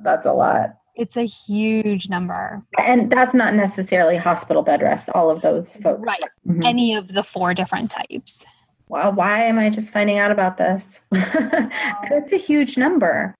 that's 0.00 0.26
a 0.26 0.32
lot. 0.32 0.76
It's 0.94 1.16
a 1.16 1.24
huge 1.24 2.08
number. 2.08 2.62
And 2.78 3.10
that's 3.10 3.34
not 3.34 3.54
necessarily 3.54 4.16
hospital 4.16 4.62
bed 4.62 4.82
rest, 4.82 5.08
all 5.14 5.30
of 5.30 5.42
those 5.42 5.70
folks. 5.82 6.02
Right. 6.04 6.20
Mm-hmm. 6.46 6.62
Any 6.62 6.94
of 6.94 7.08
the 7.08 7.22
four 7.22 7.54
different 7.54 7.90
types 7.90 8.44
well, 8.92 9.10
why 9.10 9.46
am 9.46 9.58
I 9.58 9.70
just 9.70 9.88
finding 9.88 10.18
out 10.18 10.30
about 10.30 10.58
this? 10.58 10.84
it's 11.12 12.30
a 12.30 12.36
huge 12.36 12.76
number, 12.76 13.34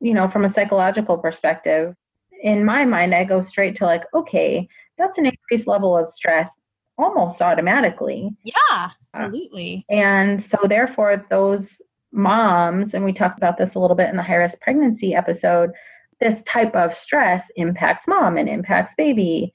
you 0.00 0.12
know, 0.12 0.28
from 0.28 0.44
a 0.44 0.50
psychological 0.50 1.16
perspective. 1.16 1.94
In 2.42 2.64
my 2.64 2.84
mind, 2.84 3.14
I 3.14 3.22
go 3.22 3.40
straight 3.40 3.76
to 3.76 3.86
like, 3.86 4.02
okay, 4.12 4.68
that's 4.98 5.16
an 5.16 5.26
increased 5.26 5.68
level 5.68 5.96
of 5.96 6.10
stress 6.10 6.50
almost 6.98 7.40
automatically. 7.40 8.30
Yeah, 8.42 8.90
absolutely. 9.14 9.86
Uh, 9.88 9.94
and 9.94 10.42
so, 10.42 10.58
therefore, 10.64 11.24
those 11.30 11.80
moms, 12.10 12.92
and 12.92 13.04
we 13.04 13.12
talked 13.12 13.38
about 13.38 13.58
this 13.58 13.76
a 13.76 13.78
little 13.78 13.96
bit 13.96 14.10
in 14.10 14.16
the 14.16 14.24
high 14.24 14.34
risk 14.34 14.58
pregnancy 14.60 15.14
episode, 15.14 15.70
this 16.18 16.42
type 16.48 16.74
of 16.74 16.96
stress 16.96 17.44
impacts 17.54 18.08
mom 18.08 18.36
and 18.36 18.48
impacts 18.48 18.94
baby 18.96 19.52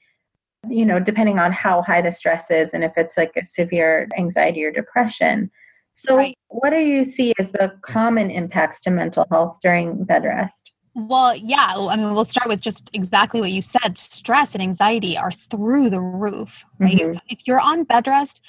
you 0.68 0.84
know, 0.84 1.00
depending 1.00 1.38
on 1.38 1.52
how 1.52 1.82
high 1.82 2.02
the 2.02 2.12
stress 2.12 2.50
is 2.50 2.70
and 2.72 2.84
if 2.84 2.92
it's 2.96 3.16
like 3.16 3.32
a 3.36 3.44
severe 3.44 4.08
anxiety 4.16 4.64
or 4.64 4.70
depression. 4.70 5.50
So, 5.96 6.16
right. 6.16 6.36
what 6.48 6.70
do 6.70 6.78
you 6.78 7.04
see 7.04 7.32
as 7.38 7.52
the 7.52 7.72
common 7.82 8.30
impacts 8.30 8.80
to 8.82 8.90
mental 8.90 9.26
health 9.30 9.58
during 9.62 10.04
bed 10.04 10.24
rest? 10.24 10.72
Well, 10.94 11.34
yeah. 11.36 11.74
I 11.76 11.96
mean, 11.96 12.12
we'll 12.12 12.24
start 12.24 12.48
with 12.48 12.60
just 12.60 12.90
exactly 12.92 13.40
what 13.40 13.50
you 13.50 13.62
said. 13.62 13.96
Stress 13.96 14.54
and 14.54 14.62
anxiety 14.62 15.16
are 15.16 15.30
through 15.30 15.90
the 15.90 16.00
roof, 16.00 16.64
right? 16.78 16.96
Mm-hmm. 16.96 17.18
If 17.28 17.40
you're 17.46 17.60
on 17.60 17.84
bed 17.84 18.06
rest, 18.06 18.42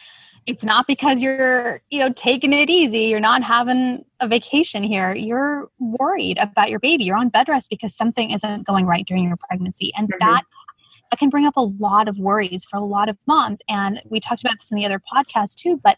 it's 0.46 0.66
not 0.66 0.88
because 0.88 1.22
you're, 1.22 1.82
you 1.90 2.00
know, 2.00 2.12
taking 2.12 2.52
it 2.52 2.70
easy, 2.70 3.04
you're 3.04 3.22
not 3.22 3.44
having 3.44 4.04
a 4.20 4.28
vacation 4.28 4.84
here. 4.84 5.16
You're 5.16 5.70
worried 5.80 6.38
about 6.38 6.70
your 6.70 6.80
baby. 6.80 7.06
You're 7.06 7.18
on 7.18 7.30
bed 7.30 7.48
rest 7.48 7.70
because 7.70 7.96
something 7.96 8.32
isn't 8.32 8.68
going 8.68 8.86
right 8.86 9.06
during 9.06 9.28
your 9.28 9.38
pregnancy. 9.38 9.94
And 9.96 10.10
mm-hmm. 10.10 10.18
that 10.20 10.44
that 11.14 11.20
can 11.20 11.30
bring 11.30 11.46
up 11.46 11.56
a 11.56 11.62
lot 11.80 12.10
of 12.10 12.18
worries 12.18 12.66
for 12.66 12.78
a 12.78 12.84
lot 12.84 13.08
of 13.08 13.16
moms. 13.28 13.62
And 13.70 14.02
we 14.10 14.20
talked 14.20 14.44
about 14.44 14.58
this 14.58 14.72
in 14.72 14.78
the 14.78 14.86
other 14.86 15.00
podcast 15.00 15.58
too, 15.58 15.80
but 15.84 15.96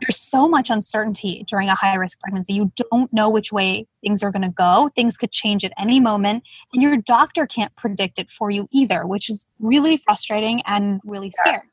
there's 0.00 0.16
so 0.16 0.48
much 0.48 0.70
uncertainty 0.70 1.44
during 1.48 1.68
a 1.68 1.74
high 1.74 1.96
risk 1.96 2.20
pregnancy. 2.20 2.52
You 2.52 2.70
don't 2.92 3.12
know 3.12 3.28
which 3.28 3.50
way 3.50 3.84
things 4.00 4.22
are 4.22 4.30
going 4.30 4.42
to 4.42 4.50
go. 4.50 4.90
Things 4.94 5.16
could 5.16 5.32
change 5.32 5.64
at 5.64 5.72
any 5.76 5.98
moment, 5.98 6.44
and 6.72 6.80
your 6.80 6.96
doctor 6.98 7.48
can't 7.48 7.74
predict 7.74 8.20
it 8.20 8.30
for 8.30 8.48
you 8.48 8.68
either, 8.70 9.08
which 9.08 9.28
is 9.28 9.44
really 9.58 9.96
frustrating 9.96 10.62
and 10.66 11.00
really 11.04 11.32
scary. 11.32 11.68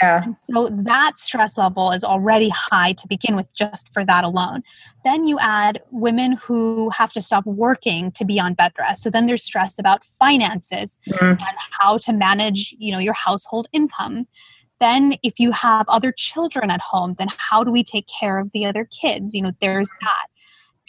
Yeah. 0.00 0.22
And 0.24 0.36
so 0.36 0.70
that 0.70 1.18
stress 1.18 1.58
level 1.58 1.92
is 1.92 2.04
already 2.04 2.48
high 2.48 2.92
to 2.94 3.06
begin 3.06 3.36
with, 3.36 3.46
just 3.54 3.88
for 3.90 4.04
that 4.06 4.24
alone. 4.24 4.62
Then 5.04 5.26
you 5.26 5.38
add 5.38 5.82
women 5.90 6.32
who 6.32 6.90
have 6.90 7.12
to 7.12 7.20
stop 7.20 7.44
working 7.44 8.10
to 8.12 8.24
be 8.24 8.40
on 8.40 8.54
bed 8.54 8.72
rest. 8.78 9.02
So 9.02 9.10
then 9.10 9.26
there's 9.26 9.42
stress 9.42 9.78
about 9.78 10.04
finances 10.04 10.98
mm-hmm. 11.06 11.24
and 11.24 11.56
how 11.80 11.98
to 11.98 12.12
manage, 12.12 12.74
you 12.78 12.92
know, 12.92 12.98
your 12.98 13.14
household 13.14 13.68
income. 13.72 14.26
Then 14.80 15.14
if 15.22 15.38
you 15.38 15.52
have 15.52 15.86
other 15.88 16.12
children 16.12 16.70
at 16.70 16.80
home, 16.80 17.14
then 17.18 17.28
how 17.36 17.62
do 17.62 17.70
we 17.70 17.84
take 17.84 18.06
care 18.08 18.38
of 18.38 18.50
the 18.52 18.66
other 18.66 18.86
kids? 18.86 19.34
You 19.34 19.42
know, 19.42 19.52
there's 19.60 19.90
that. 20.00 20.26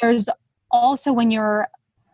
There's 0.01 0.29
also 0.71 1.13
when 1.13 1.31
you're 1.31 1.67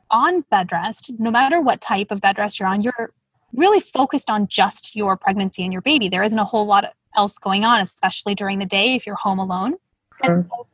on 0.10 0.42
bed 0.52 0.72
rest, 0.72 1.12
no 1.20 1.32
matter 1.32 1.62
what 1.62 1.80
type 1.80 2.12
of 2.12 2.22
bed 2.22 2.38
rest 2.38 2.60
you're 2.60 2.68
on, 2.68 2.82
you're 2.82 3.14
really 3.54 3.80
focused 3.80 4.30
on 4.30 4.48
just 4.48 4.96
your 4.96 5.18
pregnancy 5.18 5.64
and 5.64 5.74
your 5.74 5.82
baby. 5.82 6.10
There 6.10 6.24
isn't 6.24 6.38
a 6.38 6.46
whole 6.46 6.66
lot 6.66 6.94
else 7.16 7.38
going 7.38 7.66
on, 7.66 7.82
especially 7.82 8.36
during 8.36 8.60
the 8.60 8.66
day 8.66 8.94
if 8.94 9.06
you're 9.06 9.16
home 9.16 9.40
alone. 9.40 9.74
Mm-hmm. 9.74 10.32
And 10.32 10.44
so 10.44 10.68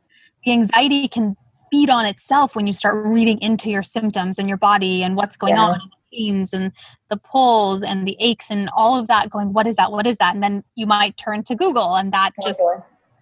the 0.44 0.52
anxiety 0.52 1.08
can 1.08 1.36
feed 1.70 1.90
on 1.90 2.06
itself 2.06 2.56
when 2.56 2.66
you 2.66 2.72
start 2.72 3.04
reading 3.06 3.40
into 3.40 3.70
your 3.70 3.82
symptoms 3.82 4.38
and 4.38 4.48
your 4.48 4.56
body 4.56 5.02
and 5.02 5.16
what's 5.16 5.36
going 5.36 5.54
yeah. 5.54 5.62
on 5.62 5.74
and 5.74 5.90
the 5.90 6.16
pains 6.16 6.52
and 6.52 6.72
the 7.10 7.16
pulls 7.16 7.82
and 7.82 8.06
the 8.06 8.16
aches 8.20 8.50
and 8.50 8.70
all 8.74 8.98
of 8.98 9.06
that 9.08 9.28
going 9.28 9.52
what 9.52 9.66
is 9.66 9.76
that 9.76 9.92
what 9.92 10.06
is 10.06 10.16
that 10.16 10.34
and 10.34 10.42
then 10.42 10.64
you 10.74 10.86
might 10.86 11.16
turn 11.16 11.42
to 11.42 11.54
google 11.54 11.96
and 11.96 12.12
that 12.12 12.30
just 12.42 12.62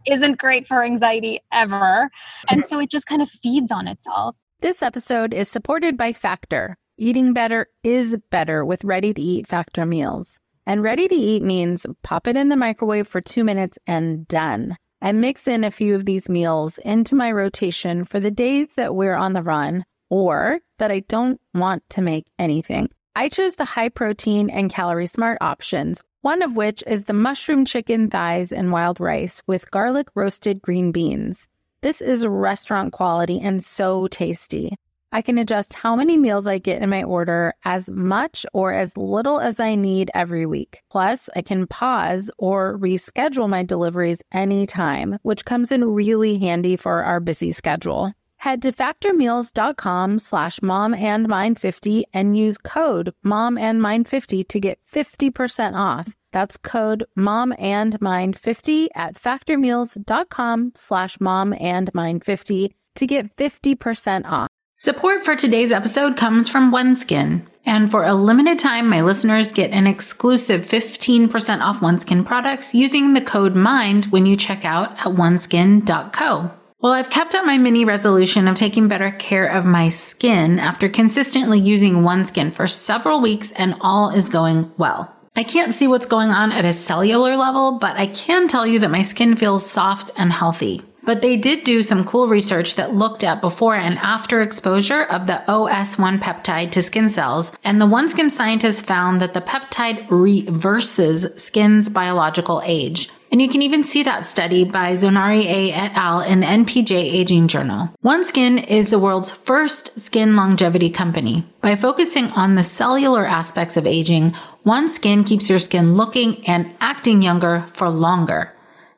isn't 0.07 0.39
great 0.39 0.67
for 0.67 0.85
anxiety 0.85 1.41
ever 1.53 2.09
and 2.49 2.65
so 2.65 2.79
it 2.79 2.91
just 2.91 3.07
kind 3.07 3.21
of 3.21 3.29
feeds 3.29 3.71
on 3.71 3.89
itself 3.89 4.37
this 4.61 4.83
episode 4.83 5.35
is 5.35 5.49
supported 5.49 5.97
by 5.97 6.13
factor 6.13 6.79
Eating 6.99 7.35
better 7.35 7.69
is 7.83 8.17
better 8.31 8.65
with 8.65 8.83
ready 8.83 9.12
to 9.12 9.21
eat 9.21 9.47
Factor 9.47 9.85
meals. 9.85 10.41
And 10.65 10.83
ready 10.83 11.07
to 11.07 11.15
eat 11.15 11.43
means 11.43 11.85
pop 12.03 12.26
it 12.26 12.38
in 12.38 12.49
the 12.49 12.57
microwave 12.57 13.07
for 13.07 13.21
two 13.21 13.45
minutes 13.45 13.79
and 13.87 14.26
done. 14.26 14.79
I 15.03 15.12
mix 15.12 15.47
in 15.47 15.62
a 15.62 15.71
few 15.71 15.95
of 15.95 16.07
these 16.07 16.31
meals 16.31 16.79
into 16.79 17.15
my 17.15 17.31
rotation 17.31 18.07
for 18.07 18.19
the 18.19 18.31
days 18.31 18.69
that 18.76 18.95
we're 18.95 19.15
on 19.15 19.35
the 19.35 19.43
run 19.43 19.85
or 20.09 20.61
that 20.79 20.91
I 20.91 21.00
don't 21.00 21.38
want 21.53 21.83
to 21.91 22.00
make 22.00 22.31
anything. 22.38 22.88
I 23.15 23.29
chose 23.29 23.57
the 23.57 23.67
high 23.67 23.91
protein 23.91 24.49
and 24.49 24.71
calorie 24.71 25.07
smart 25.07 25.37
options, 25.43 26.03
one 26.23 26.41
of 26.41 26.57
which 26.57 26.83
is 26.87 27.05
the 27.05 27.12
mushroom 27.12 27.67
chicken 27.67 28.09
thighs 28.09 28.53
and 28.53 28.73
wild 28.73 29.00
rice 29.00 29.43
with 29.47 29.71
garlic 29.71 30.09
roasted 30.15 30.62
green 30.62 30.93
beans. 30.93 31.47
This 31.83 32.00
is 32.00 32.26
restaurant 32.26 32.95
quality 32.95 33.38
and 33.38 33.62
so 33.62 34.07
tasty. 34.07 34.76
I 35.13 35.23
can 35.23 35.39
adjust 35.39 35.75
how 35.75 35.97
many 35.97 36.17
meals 36.17 36.47
I 36.47 36.59
get 36.59 36.83
in 36.83 36.91
my 36.91 37.03
order 37.03 37.55
as 37.65 37.89
much 37.89 38.45
or 38.53 38.73
as 38.73 38.97
little 38.97 39.41
as 39.41 39.61
I 39.61 39.75
need 39.75 40.11
every 40.15 40.47
week. 40.47 40.83
Plus, 40.91 41.31
I 41.37 41.43
can 41.43 41.67
pause 41.67 42.31
or 42.39 42.77
reschedule 42.79 43.49
my 43.49 43.63
deliveries 43.63 44.23
anytime, 44.33 45.19
which 45.23 45.45
comes 45.45 45.73
in 45.73 45.85
really 45.85 46.39
handy 46.39 46.77
for 46.77 47.05
our 47.05 47.21
busy 47.21 47.53
schedule. 47.53 48.13
Head 48.39 48.63
to 48.63 48.73
factormeals.com 48.73 50.19
slash 50.19 50.61
momandmind50 50.61 52.05
and 52.13 52.37
use 52.37 52.59
code 52.59 53.15
momandmind50 53.25 54.47
to 54.49 54.61
get 54.61 54.79
50% 54.93 55.75
off. 55.75 56.15
That's 56.33 56.57
code 56.59 57.07
momandmind50 57.19 58.89
at 58.95 59.15
factormeals.com 59.15 60.73
slash 60.75 61.17
momandmind50 61.17 62.71
to 62.97 63.07
get 63.07 63.37
50% 63.37 64.25
off. 64.27 64.49
Support 64.78 65.25
for 65.25 65.35
today's 65.35 65.73
episode 65.73 66.18
comes 66.18 66.50
from 66.50 66.71
OneSkin. 66.71 67.47
And 67.64 67.90
for 67.90 68.04
a 68.04 68.14
limited 68.14 68.59
time, 68.59 68.90
my 68.90 69.00
listeners 69.00 69.50
get 69.50 69.71
an 69.71 69.87
exclusive 69.87 70.66
15% 70.66 71.62
off 71.62 71.80
OneSkin 71.80 72.26
products 72.26 72.75
using 72.75 73.14
the 73.14 73.23
code 73.23 73.56
MIND 73.56 74.04
when 74.06 74.26
you 74.26 74.37
check 74.37 74.66
out 74.66 74.92
at 74.99 75.06
oneskin.co. 75.06 76.50
Well, 76.83 76.92
I've 76.92 77.09
kept 77.09 77.35
up 77.35 77.47
my 77.47 77.56
mini 77.56 77.87
resolution 77.87 78.47
of 78.47 78.54
taking 78.54 78.87
better 78.87 79.11
care 79.12 79.47
of 79.47 79.64
my 79.64 79.88
skin 79.88 80.59
after 80.59 80.90
consistently 80.90 81.59
using 81.59 82.02
OneSkin 82.02 82.52
for 82.52 82.66
several 82.66 83.23
weeks 83.23 83.52
and 83.52 83.76
all 83.80 84.11
is 84.11 84.28
going 84.28 84.71
well. 84.76 85.11
I 85.35 85.45
can't 85.45 85.73
see 85.73 85.88
what's 85.88 86.04
going 86.04 86.33
on 86.33 86.52
at 86.52 86.66
a 86.66 86.75
cellular 86.75 87.38
level, 87.38 87.78
but 87.78 87.97
I 87.97 88.09
can 88.09 88.47
tell 88.47 88.66
you 88.66 88.80
that 88.80 88.90
my 88.90 89.00
skin 89.00 89.37
feels 89.37 89.64
soft 89.64 90.11
and 90.18 90.30
healthy. 90.30 90.83
But 91.07 91.23
they 91.23 91.37
did 91.37 91.65
do 91.65 91.83
some 91.83 92.05
cool 92.05 92.27
research 92.27 92.75
that 92.75 92.95
looked 92.95 93.23
at 93.25 93.41
before 93.41 93.77
and 93.77 93.97
after 93.99 94.43
exposure 94.43 95.05
of 95.05 95.29
the 95.29 95.43
OS1 95.47 96.19
peptide 96.19 96.73
to 96.73 96.83
skin 96.83 97.09
cells. 97.09 97.53
And 97.63 97.81
the 97.81 97.87
OneSkin 97.87 98.31
scientists 98.31 98.81
found 98.81 99.21
that 99.21 99.33
the 99.33 99.41
peptide 99.41 100.05
reverses 100.11 101.29
skin's 101.43 101.89
biological 101.89 102.61
age. 102.65 103.09
And 103.31 103.43
you 103.43 103.49
can 103.49 103.63
even 103.63 103.85
see 103.85 104.03
that 104.03 104.27
study 104.27 104.65
by 104.65 104.95
Zonari 104.95 105.45
A 105.45 105.73
et 105.73 105.93
al. 105.95 106.21
in 106.21 106.41
the 106.41 106.47
NPJ 106.47 106.93
Aging 106.93 107.49
Journal. 107.49 107.91
OneSkin 108.05 108.67
is 108.67 108.91
the 108.91 108.99
world's 108.99 109.31
first 109.31 109.99
skin 109.99 110.37
longevity 110.37 110.91
company. 110.91 111.45
By 111.61 111.77
focusing 111.77 112.27
on 112.33 112.55
the 112.55 112.63
cellular 112.63 113.27
aspects 113.27 113.77
of 113.77 113.87
aging, 113.87 114.35
OneSkin 114.65 115.27
keeps 115.27 115.49
your 115.49 115.59
skin 115.59 115.95
looking 115.95 116.47
and 116.49 116.75
acting 116.81 117.23
younger 117.23 117.67
for 117.75 117.89
longer. 117.89 118.53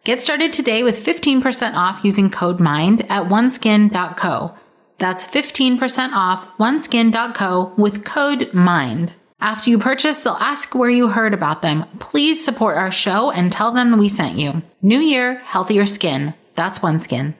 Get 0.08 0.22
started 0.22 0.54
today 0.54 0.84
with 0.84 1.04
15% 1.04 1.74
off 1.74 2.02
using 2.02 2.30
code 2.30 2.60
MIND 2.60 3.02
at 3.10 3.24
oneskin.co. 3.24 4.54
That's 4.96 5.22
15% 5.22 6.12
off 6.12 6.48
oneskin.co 6.56 7.74
with 7.76 8.06
code 8.06 8.48
MIND. 8.54 9.12
After 9.38 9.68
you 9.68 9.78
purchase, 9.78 10.20
they'll 10.20 10.32
ask 10.40 10.74
where 10.74 10.88
you 10.88 11.08
heard 11.08 11.34
about 11.34 11.60
them. 11.60 11.84
Please 11.98 12.42
support 12.42 12.78
our 12.78 12.90
show 12.90 13.30
and 13.30 13.52
tell 13.52 13.70
them 13.70 13.98
we 13.98 14.08
sent 14.08 14.38
you. 14.38 14.62
New 14.80 14.98
year, 14.98 15.40
healthier 15.40 15.84
skin. 15.84 16.32
That's 16.54 16.78
OneSkin. 16.78 17.34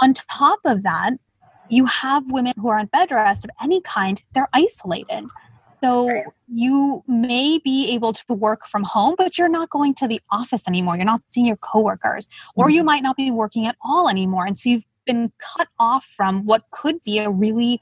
On 0.00 0.14
top 0.14 0.60
of 0.64 0.82
that, 0.84 1.12
you 1.68 1.84
have 1.84 2.32
women 2.32 2.54
who 2.56 2.68
are 2.68 2.78
on 2.78 2.86
bed 2.86 3.10
rest 3.10 3.44
of 3.44 3.50
any 3.62 3.82
kind, 3.82 4.22
they're 4.32 4.48
isolated. 4.54 5.26
So 5.82 6.22
you 6.48 7.02
may 7.06 7.58
be 7.58 7.92
able 7.92 8.12
to 8.12 8.34
work 8.34 8.66
from 8.66 8.82
home, 8.82 9.14
but 9.16 9.38
you're 9.38 9.48
not 9.48 9.70
going 9.70 9.94
to 9.94 10.08
the 10.08 10.20
office 10.30 10.68
anymore. 10.68 10.96
You're 10.96 11.04
not 11.04 11.22
seeing 11.28 11.46
your 11.46 11.56
coworkers, 11.56 12.28
or 12.54 12.70
you 12.70 12.80
mm-hmm. 12.80 12.86
might 12.86 13.02
not 13.02 13.16
be 13.16 13.30
working 13.30 13.66
at 13.66 13.76
all 13.82 14.08
anymore. 14.08 14.44
And 14.44 14.56
so 14.58 14.68
you've 14.68 14.84
been 15.06 15.32
cut 15.56 15.68
off 15.78 16.04
from 16.04 16.44
what 16.44 16.62
could 16.70 17.02
be 17.02 17.18
a 17.18 17.30
really 17.30 17.80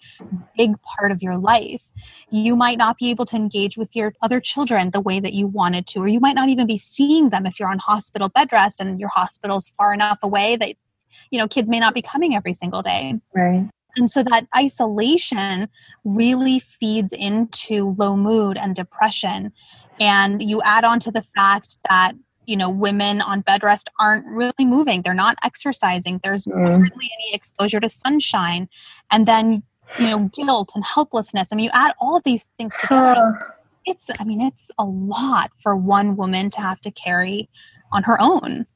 big 0.57 0.81
part 0.83 1.12
of 1.12 1.23
your 1.23 1.37
life. 1.37 1.90
You 2.31 2.57
might 2.57 2.78
not 2.78 2.97
be 2.97 3.11
able 3.11 3.25
to 3.26 3.37
engage 3.37 3.76
with 3.76 3.95
your 3.95 4.14
other 4.23 4.40
children 4.40 4.90
the 4.90 5.00
way 5.00 5.21
that 5.21 5.33
you 5.33 5.47
wanted 5.47 5.87
to, 5.88 6.00
or 6.00 6.09
you 6.09 6.21
might 6.21 6.35
not 6.35 6.49
even 6.49 6.67
be 6.67 6.78
seeing 6.78 7.31
them 7.31 7.47
if 7.47 7.59
you're 7.59 7.71
on 7.71 7.78
hospital 7.78 8.28
bed 8.28 8.50
rest 8.52 8.81
and 8.81 8.99
your 9.00 9.11
hospital's 9.11 9.69
far 9.69 9.93
enough 9.93 10.19
away 10.23 10.57
that 10.57 10.75
you 11.31 11.38
know 11.38 11.49
kids 11.49 11.69
may 11.69 11.81
not 11.81 11.95
be 11.95 12.02
coming 12.02 12.35
every 12.35 12.52
single 12.52 12.83
day. 12.83 13.14
Right. 13.35 13.69
And 13.97 14.11
so 14.11 14.23
that 14.23 14.47
isolation 14.57 15.68
really 16.04 16.59
feeds 16.59 17.12
into 17.12 17.95
low 17.99 18.16
mood 18.16 18.57
and 18.57 18.75
depression. 18.75 19.52
And 20.00 20.42
you 20.42 20.62
add 20.62 20.85
on 20.85 21.00
to 21.00 21.11
the 21.11 21.23
fact 21.23 21.76
that 21.88 22.12
you 22.47 22.57
know 22.57 22.71
women 22.71 23.21
on 23.21 23.42
bed 23.42 23.62
rest 23.62 23.90
aren't 24.00 24.26
really 24.26 24.64
moving. 24.64 25.02
They're 25.02 25.14
not 25.14 25.37
exercising. 25.45 26.21
There's 26.23 26.45
mm. 26.45 26.66
hardly 26.66 27.11
any 27.18 27.35
exposure 27.35 27.80
to 27.80 27.88
sunshine. 27.88 28.68
And 29.11 29.26
then 29.26 29.62
you 29.99 30.07
know 30.07 30.30
guilt 30.35 30.73
and 30.75 30.85
helplessness. 30.85 31.52
I 31.52 31.57
mean 31.57 31.64
you 31.64 31.71
add 31.75 31.92
all 32.00 32.16
of 32.16 32.23
these 32.25 32.45
things 32.57 32.75
together. 32.80 33.54
It's 33.85 34.07
i 34.18 34.25
mean 34.25 34.40
it's 34.40 34.71
a 34.78 34.85
lot 34.85 35.50
for 35.57 35.76
one 35.76 36.16
woman 36.16 36.50
to 36.50 36.61
have 36.61 36.80
to 36.83 36.90
carry 36.90 37.49
on 37.92 38.02
her 38.04 38.21
own. 38.21 38.66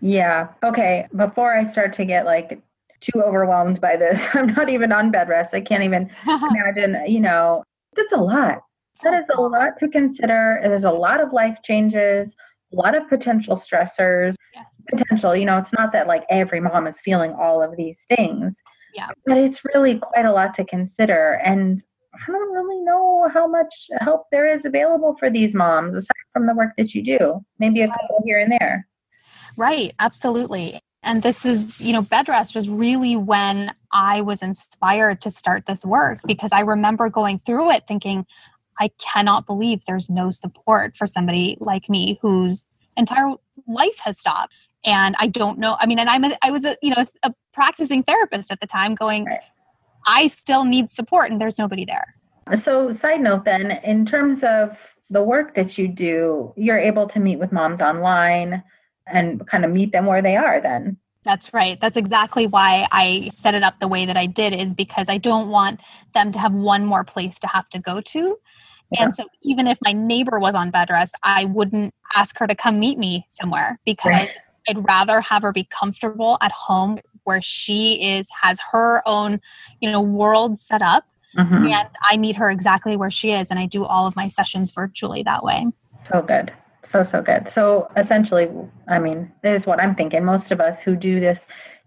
Yeah. 0.00 0.48
Okay. 0.62 1.06
Before 1.16 1.54
i 1.54 1.70
start 1.70 1.94
to 1.94 2.04
get 2.04 2.26
like 2.26 2.60
too 3.00 3.22
overwhelmed 3.22 3.80
by 3.80 3.96
this. 3.96 4.20
I'm 4.34 4.46
not 4.46 4.68
even 4.68 4.92
on 4.92 5.10
bed 5.10 5.28
rest. 5.28 5.54
I 5.54 5.60
can't 5.60 5.82
even 5.82 6.10
imagine, 6.26 7.02
you 7.06 7.20
know, 7.20 7.64
that's 7.94 8.12
a 8.12 8.18
lot. 8.18 8.62
That 9.02 9.14
is 9.14 9.26
a 9.36 9.40
lot 9.40 9.78
to 9.80 9.88
consider. 9.88 10.58
There's 10.62 10.84
a 10.84 10.90
lot 10.90 11.20
of 11.20 11.32
life 11.32 11.58
changes, 11.62 12.34
a 12.72 12.76
lot 12.76 12.94
of 12.94 13.08
potential 13.08 13.56
stressors. 13.56 14.34
Yes. 14.54 14.82
Potential, 14.90 15.36
you 15.36 15.44
know, 15.44 15.58
it's 15.58 15.72
not 15.72 15.92
that 15.92 16.06
like 16.06 16.24
every 16.30 16.60
mom 16.60 16.86
is 16.86 16.96
feeling 17.04 17.32
all 17.32 17.62
of 17.62 17.76
these 17.76 18.04
things. 18.16 18.56
Yeah. 18.94 19.08
But 19.26 19.36
it's 19.36 19.60
really 19.74 19.98
quite 19.98 20.24
a 20.24 20.32
lot 20.32 20.54
to 20.54 20.64
consider. 20.64 21.40
And 21.44 21.82
I 22.14 22.32
don't 22.32 22.52
really 22.52 22.82
know 22.82 23.28
how 23.32 23.46
much 23.46 23.74
help 24.00 24.24
there 24.32 24.52
is 24.52 24.64
available 24.64 25.16
for 25.18 25.28
these 25.28 25.52
moms 25.52 25.94
aside 25.94 26.08
from 26.32 26.46
the 26.46 26.54
work 26.54 26.72
that 26.78 26.94
you 26.94 27.04
do. 27.04 27.44
Maybe 27.58 27.82
a 27.82 27.88
couple 27.88 28.22
here 28.24 28.38
and 28.38 28.50
there. 28.50 28.86
Right, 29.56 29.94
absolutely. 29.98 30.80
And 31.06 31.22
this 31.22 31.46
is, 31.46 31.80
you 31.80 31.92
know, 31.92 32.02
bed 32.02 32.28
rest 32.28 32.56
was 32.56 32.68
really 32.68 33.14
when 33.14 33.72
I 33.92 34.22
was 34.22 34.42
inspired 34.42 35.20
to 35.20 35.30
start 35.30 35.66
this 35.66 35.84
work 35.84 36.18
because 36.26 36.50
I 36.50 36.60
remember 36.62 37.08
going 37.08 37.38
through 37.38 37.70
it 37.70 37.84
thinking, 37.86 38.26
I 38.80 38.90
cannot 38.98 39.46
believe 39.46 39.84
there's 39.84 40.10
no 40.10 40.32
support 40.32 40.96
for 40.96 41.06
somebody 41.06 41.58
like 41.60 41.88
me 41.88 42.18
whose 42.20 42.66
entire 42.96 43.34
life 43.68 43.98
has 44.00 44.18
stopped. 44.18 44.52
And 44.84 45.14
I 45.20 45.28
don't 45.28 45.60
know. 45.60 45.76
I 45.78 45.86
mean, 45.86 46.00
and 46.00 46.10
I'm 46.10 46.24
a, 46.24 46.36
I 46.42 46.50
was 46.50 46.64
a 46.64 46.76
you 46.82 46.90
know 46.94 47.06
a 47.22 47.32
practicing 47.52 48.02
therapist 48.02 48.50
at 48.50 48.60
the 48.60 48.66
time, 48.66 48.94
going, 48.96 49.26
right. 49.26 49.40
I 50.06 50.26
still 50.26 50.64
need 50.64 50.90
support, 50.90 51.30
and 51.30 51.40
there's 51.40 51.58
nobody 51.58 51.84
there. 51.84 52.14
So, 52.62 52.92
side 52.92 53.20
note 53.20 53.44
then, 53.44 53.72
in 53.82 54.06
terms 54.06 54.40
of 54.44 54.76
the 55.10 55.22
work 55.22 55.54
that 55.56 55.78
you 55.78 55.88
do, 55.88 56.52
you're 56.56 56.78
able 56.78 57.08
to 57.08 57.18
meet 57.18 57.38
with 57.38 57.50
moms 57.50 57.80
online 57.80 58.62
and 59.06 59.46
kind 59.48 59.64
of 59.64 59.70
meet 59.70 59.92
them 59.92 60.06
where 60.06 60.22
they 60.22 60.36
are 60.36 60.60
then. 60.60 60.96
That's 61.24 61.52
right. 61.52 61.80
That's 61.80 61.96
exactly 61.96 62.46
why 62.46 62.86
I 62.92 63.30
set 63.32 63.54
it 63.54 63.64
up 63.64 63.80
the 63.80 63.88
way 63.88 64.06
that 64.06 64.16
I 64.16 64.26
did, 64.26 64.52
is 64.52 64.74
because 64.74 65.08
I 65.08 65.18
don't 65.18 65.48
want 65.48 65.80
them 66.14 66.30
to 66.30 66.38
have 66.38 66.52
one 66.52 66.86
more 66.86 67.02
place 67.02 67.40
to 67.40 67.48
have 67.48 67.68
to 67.70 67.80
go 67.80 68.00
to. 68.00 68.38
Yeah. 68.92 69.02
And 69.02 69.14
so, 69.14 69.24
even 69.42 69.66
if 69.66 69.78
my 69.82 69.92
neighbor 69.92 70.38
was 70.38 70.54
on 70.54 70.70
bed 70.70 70.88
rest, 70.88 71.16
I 71.24 71.46
wouldn't 71.46 71.92
ask 72.14 72.38
her 72.38 72.46
to 72.46 72.54
come 72.54 72.78
meet 72.78 72.96
me 72.96 73.26
somewhere 73.28 73.80
because 73.84 74.12
right. 74.12 74.30
I'd 74.68 74.86
rather 74.86 75.20
have 75.20 75.42
her 75.42 75.52
be 75.52 75.64
comfortable 75.64 76.38
at 76.42 76.52
home 76.52 77.00
where 77.24 77.42
she 77.42 78.00
is, 78.00 78.28
has 78.40 78.60
her 78.70 79.02
own, 79.04 79.40
you 79.80 79.90
know, 79.90 80.00
world 80.00 80.60
set 80.60 80.80
up. 80.80 81.04
Mm-hmm. 81.36 81.66
And 81.66 81.88
I 82.02 82.16
meet 82.16 82.36
her 82.36 82.50
exactly 82.50 82.96
where 82.96 83.10
she 83.10 83.32
is. 83.32 83.50
And 83.50 83.58
I 83.58 83.66
do 83.66 83.84
all 83.84 84.06
of 84.06 84.14
my 84.14 84.28
sessions 84.28 84.70
virtually 84.70 85.24
that 85.24 85.42
way. 85.42 85.66
So 86.10 86.22
good. 86.22 86.52
So, 86.86 87.02
so 87.02 87.20
good. 87.20 87.48
So, 87.50 87.88
essentially, 87.96 88.48
I 88.88 88.98
mean, 88.98 89.32
this 89.42 89.60
is 89.60 89.66
what 89.66 89.80
I'm 89.80 89.94
thinking. 89.94 90.24
Most 90.24 90.52
of 90.52 90.60
us 90.60 90.80
who 90.80 90.94
do 90.94 91.20
this 91.20 91.40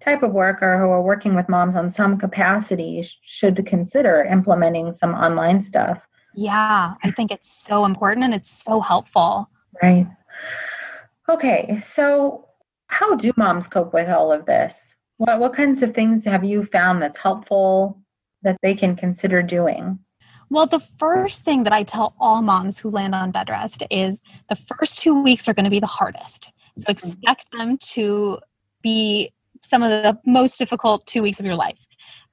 type 0.04 0.24
of 0.24 0.32
work 0.32 0.62
or 0.62 0.78
who 0.78 0.90
are 0.90 1.02
working 1.02 1.36
with 1.36 1.50
moms 1.50 1.76
on 1.76 1.92
some 1.92 2.18
capacity 2.18 3.08
should 3.22 3.66
consider 3.66 4.24
implementing 4.24 4.94
some 4.94 5.14
online 5.14 5.62
stuff. 5.62 6.00
Yeah, 6.36 6.94
I 7.04 7.12
think 7.12 7.32
it's 7.32 7.50
so 7.50 7.86
important 7.86 8.24
and 8.26 8.34
it's 8.34 8.50
so 8.50 8.80
helpful. 8.80 9.50
Right. 9.82 10.08
Okay, 11.28 11.82
so 11.94 12.46
how 12.88 13.16
do 13.16 13.32
moms 13.38 13.68
cope 13.68 13.94
with 13.94 14.10
all 14.10 14.32
of 14.32 14.46
this? 14.46 14.76
What, 15.18 15.40
what 15.40 15.56
kinds 15.56 15.84
of 15.84 15.94
things 15.94 16.24
have 16.26 16.44
you 16.44 16.66
found 16.66 17.02
that's 17.02 17.20
helpful 17.20 18.02
that 18.42 18.58
they 18.62 18.74
can 18.74 18.96
consider 18.96 19.44
doing? 19.44 20.00
Well, 20.50 20.66
the 20.66 20.80
first 20.80 21.46
thing 21.46 21.64
that 21.64 21.74
I 21.74 21.84
tell 21.84 22.16
all 22.20 22.42
moms 22.42 22.80
who 22.80 22.90
land 22.90 23.14
on 23.14 23.32
bed 23.32 23.50
rest 23.50 23.84
is 23.92 24.22
the 24.48 24.56
first 24.56 25.00
two 25.00 25.22
weeks 25.22 25.48
are 25.48 25.54
going 25.54 25.66
to 25.66 25.70
be 25.70 25.80
the 25.80 25.88
hardest. 25.88 26.52
So 26.78 26.84
mm-hmm. 26.84 26.92
expect 26.92 27.52
them 27.52 27.78
to 27.94 28.40
be 28.82 29.32
some 29.62 29.84
of 29.84 29.90
the 29.90 30.18
most 30.26 30.58
difficult 30.58 31.06
two 31.06 31.22
weeks 31.22 31.40
of 31.40 31.46
your 31.46 31.56
life 31.56 31.86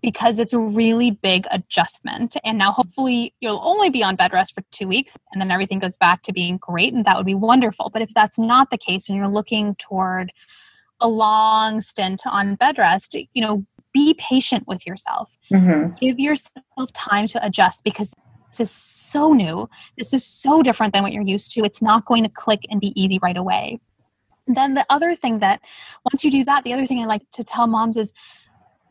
because 0.03 0.39
it's 0.39 0.53
a 0.53 0.59
really 0.59 1.11
big 1.11 1.47
adjustment. 1.51 2.37
And 2.45 2.59
now, 2.59 2.71
hopefully, 2.71 3.35
you'll 3.41 3.61
only 3.65 3.91
be 3.91 4.03
on 4.03 4.17
bed 4.17 4.33
rest 4.33 4.55
for 4.55 4.63
two 4.71 4.87
weeks 4.89 5.17
and 5.33 5.41
then 5.41 5.51
everything 5.51 5.79
goes 5.79 5.97
back 5.97 6.23
to 6.23 6.33
being 6.33 6.59
great, 6.59 6.95
and 6.95 7.05
that 7.05 7.17
would 7.17 7.27
be 7.27 7.35
wonderful. 7.35 7.91
But 7.93 8.03
if 8.03 8.11
that's 8.15 8.39
not 8.39 8.71
the 8.71 8.79
case 8.79 9.09
and 9.09 9.19
you're 9.19 9.29
looking 9.29 9.75
toward 9.77 10.33
a 11.01 11.09
long 11.09 11.81
stint 11.81 12.23
on 12.27 12.55
bed 12.55 12.79
rest, 12.79 13.15
you 13.15 13.43
know, 13.43 13.67
be 13.97 14.13
patient 14.19 14.65
with 14.67 14.87
yourself. 14.87 15.39
Mm-hmm. 15.51 15.95
Give 15.99 16.21
yourself 16.21 16.93
time 16.93 17.27
to 17.29 17.43
adjust 17.45 17.83
because 17.83 18.13
this 18.51 18.61
is 18.61 18.71
so 18.71 19.33
new. 19.33 19.71
This 19.97 20.13
is 20.13 20.23
so 20.23 20.63
different 20.63 20.93
than 20.93 21.03
what 21.03 21.13
you're 21.13 21.23
used 21.23 21.51
to. 21.53 21.63
It's 21.63 21.81
not 21.81 22.05
going 22.05 22.23
to 22.23 22.29
click 22.29 22.61
and 22.69 22.79
be 22.79 22.93
easy 22.95 23.19
right 23.23 23.39
away. 23.39 23.81
And 24.47 24.55
then 24.55 24.75
the 24.75 24.85
other 24.91 25.15
thing 25.15 25.39
that 25.39 25.63
once 26.13 26.23
you 26.25 26.31
do 26.31 26.45
that, 26.45 26.63
the 26.65 26.75
other 26.75 26.87
thing 26.87 27.01
I 27.01 27.07
like 27.07 27.23
to 27.33 27.43
tell 27.43 27.67
moms 27.67 27.97
is 27.97 28.13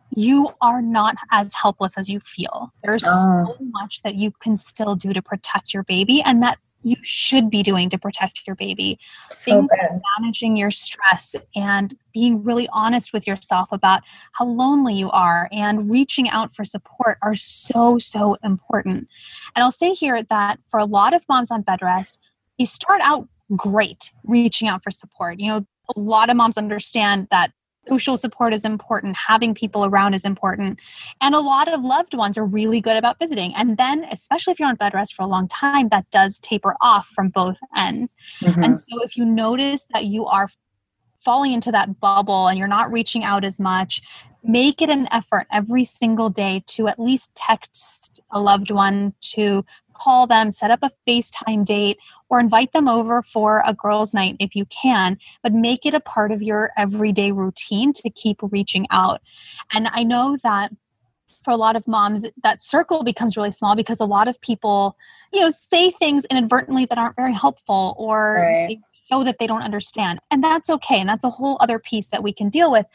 you 0.09 0.49
are 0.61 0.81
not 0.81 1.15
as 1.31 1.53
helpless 1.53 1.99
as 1.99 2.09
you 2.09 2.19
feel. 2.19 2.73
There's 2.83 3.03
oh. 3.05 3.45
so 3.45 3.57
much 3.61 4.01
that 4.01 4.15
you 4.15 4.31
can 4.41 4.57
still 4.57 4.95
do 4.95 5.13
to 5.13 5.21
protect 5.21 5.71
your 5.71 5.83
baby 5.83 6.23
and 6.25 6.41
that 6.41 6.57
you 6.85 6.95
should 7.01 7.49
be 7.49 7.63
doing 7.63 7.89
to 7.89 7.97
protect 7.97 8.41
your 8.45 8.55
baby. 8.55 8.99
Things 9.39 9.69
like 9.71 9.99
managing 10.19 10.55
your 10.55 10.69
stress 10.69 11.35
and 11.55 11.95
being 12.13 12.43
really 12.43 12.69
honest 12.71 13.11
with 13.11 13.25
yourself 13.25 13.69
about 13.71 14.01
how 14.33 14.45
lonely 14.45 14.93
you 14.93 15.09
are 15.09 15.49
and 15.51 15.89
reaching 15.89 16.29
out 16.29 16.53
for 16.53 16.63
support 16.63 17.17
are 17.23 17.35
so, 17.35 17.97
so 17.97 18.37
important. 18.43 19.07
And 19.55 19.63
I'll 19.63 19.71
say 19.71 19.93
here 19.93 20.21
that 20.23 20.59
for 20.63 20.79
a 20.79 20.85
lot 20.85 21.13
of 21.13 21.25
moms 21.27 21.49
on 21.49 21.63
bed 21.63 21.81
rest, 21.81 22.19
you 22.59 22.67
start 22.67 23.01
out 23.03 23.27
great 23.55 24.11
reaching 24.23 24.67
out 24.67 24.83
for 24.83 24.91
support. 24.91 25.39
You 25.39 25.47
know, 25.47 25.65
a 25.95 25.99
lot 25.99 26.29
of 26.29 26.37
moms 26.37 26.57
understand 26.57 27.27
that 27.31 27.51
social 27.87 28.17
support 28.17 28.53
is 28.53 28.65
important, 28.65 29.15
having 29.15 29.53
people 29.53 29.85
around 29.85 30.13
is 30.13 30.25
important. 30.25 30.79
And 31.21 31.35
a 31.35 31.39
lot 31.39 31.71
of 31.71 31.83
loved 31.83 32.15
ones 32.15 32.37
are 32.37 32.45
really 32.45 32.81
good 32.81 32.97
about 32.97 33.19
visiting. 33.19 33.53
And 33.55 33.77
then, 33.77 34.05
especially 34.11 34.51
if 34.51 34.59
you're 34.59 34.69
on 34.69 34.75
bed 34.75 34.93
rest 34.93 35.15
for 35.15 35.23
a 35.23 35.27
long 35.27 35.47
time, 35.47 35.89
that 35.89 36.09
does 36.11 36.39
taper 36.39 36.75
off 36.81 37.07
from 37.07 37.29
both 37.29 37.57
ends. 37.77 38.15
Mm-hmm. 38.41 38.63
And 38.63 38.79
so, 38.79 39.03
if 39.03 39.17
you 39.17 39.25
notice 39.25 39.85
that 39.93 40.05
you 40.05 40.25
are 40.25 40.47
falling 41.25 41.51
into 41.51 41.71
that 41.71 41.99
bubble 41.99 42.47
and 42.47 42.57
you're 42.57 42.67
not 42.67 42.91
reaching 42.91 43.23
out 43.23 43.43
as 43.43 43.59
much, 43.59 44.01
make 44.43 44.81
it 44.81 44.89
an 44.89 45.07
effort 45.11 45.47
every 45.51 45.83
single 45.83 46.29
day 46.29 46.63
to 46.67 46.87
at 46.87 46.99
least 46.99 47.33
text 47.35 48.21
a 48.31 48.39
loved 48.39 48.71
one 48.71 49.13
to 49.19 49.65
call 49.95 50.27
them, 50.27 50.51
set 50.51 50.71
up 50.71 50.79
a 50.81 50.91
FaceTime 51.07 51.65
date, 51.65 51.97
or 52.29 52.39
invite 52.39 52.73
them 52.73 52.87
over 52.87 53.21
for 53.21 53.63
a 53.65 53.73
girls' 53.73 54.13
night 54.13 54.35
if 54.39 54.55
you 54.55 54.65
can, 54.65 55.17
but 55.43 55.53
make 55.53 55.85
it 55.85 55.93
a 55.93 55.99
part 55.99 56.31
of 56.31 56.41
your 56.41 56.71
everyday 56.77 57.31
routine 57.31 57.93
to 57.93 58.09
keep 58.09 58.37
reaching 58.41 58.87
out. 58.91 59.21
And 59.73 59.89
I 59.91 60.03
know 60.03 60.37
that 60.43 60.71
for 61.45 61.51
a 61.51 61.57
lot 61.57 61.75
of 61.75 61.87
moms 61.87 62.25
that 62.43 62.61
circle 62.61 63.03
becomes 63.03 63.37
really 63.37 63.51
small 63.51 63.75
because 63.75 63.99
a 63.99 64.05
lot 64.05 64.27
of 64.27 64.41
people 64.41 64.97
you 65.31 65.39
know 65.39 65.49
say 65.49 65.91
things 65.91 66.25
inadvertently 66.31 66.85
that 66.85 66.97
aren't 66.97 67.15
very 67.15 67.33
helpful 67.33 67.95
or 67.99 68.41
right. 68.41 68.79
know 69.11 69.23
that 69.23 69.37
they 69.37 69.45
don't 69.45 69.61
understand 69.61 70.19
and 70.31 70.43
that's 70.43 70.71
okay 70.71 70.99
and 70.99 71.07
that's 71.07 71.23
a 71.23 71.29
whole 71.29 71.57
other 71.61 71.77
piece 71.77 72.07
that 72.07 72.23
we 72.23 72.33
can 72.33 72.49
deal 72.49 72.71
with 72.71 72.87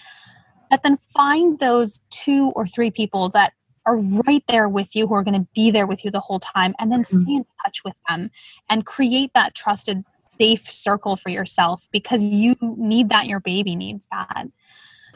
but 0.69 0.83
then 0.83 0.97
find 0.97 1.59
those 1.61 2.01
two 2.11 2.53
or 2.57 2.67
three 2.67 2.91
people 2.91 3.29
that 3.29 3.53
are 3.87 3.97
right 3.97 4.45
there 4.49 4.69
with 4.69 4.95
you, 4.95 5.07
who 5.07 5.15
are 5.15 5.25
going 5.25 5.41
to 5.41 5.49
be 5.55 5.71
there 5.71 5.87
with 5.87 6.05
you 6.05 6.11
the 6.11 6.21
whole 6.21 6.41
time, 6.41 6.75
and 6.79 6.93
then 6.93 7.03
mm-hmm. 7.03 7.23
stay 7.23 7.33
in 7.35 7.45
touch 7.65 7.83
with 7.85 7.97
them 8.09 8.31
and 8.69 8.87
create 8.87 9.31
that 9.35 9.55
trusted, 9.55 10.05
safe 10.25 10.71
circle 10.71 11.17
for 11.17 11.31
yourself 11.31 11.89
because 11.93 12.23
you 12.23 12.55
need 12.61 13.09
that, 13.09 13.27
your 13.27 13.41
baby 13.41 13.75
needs 13.75 14.07
that. 14.11 14.47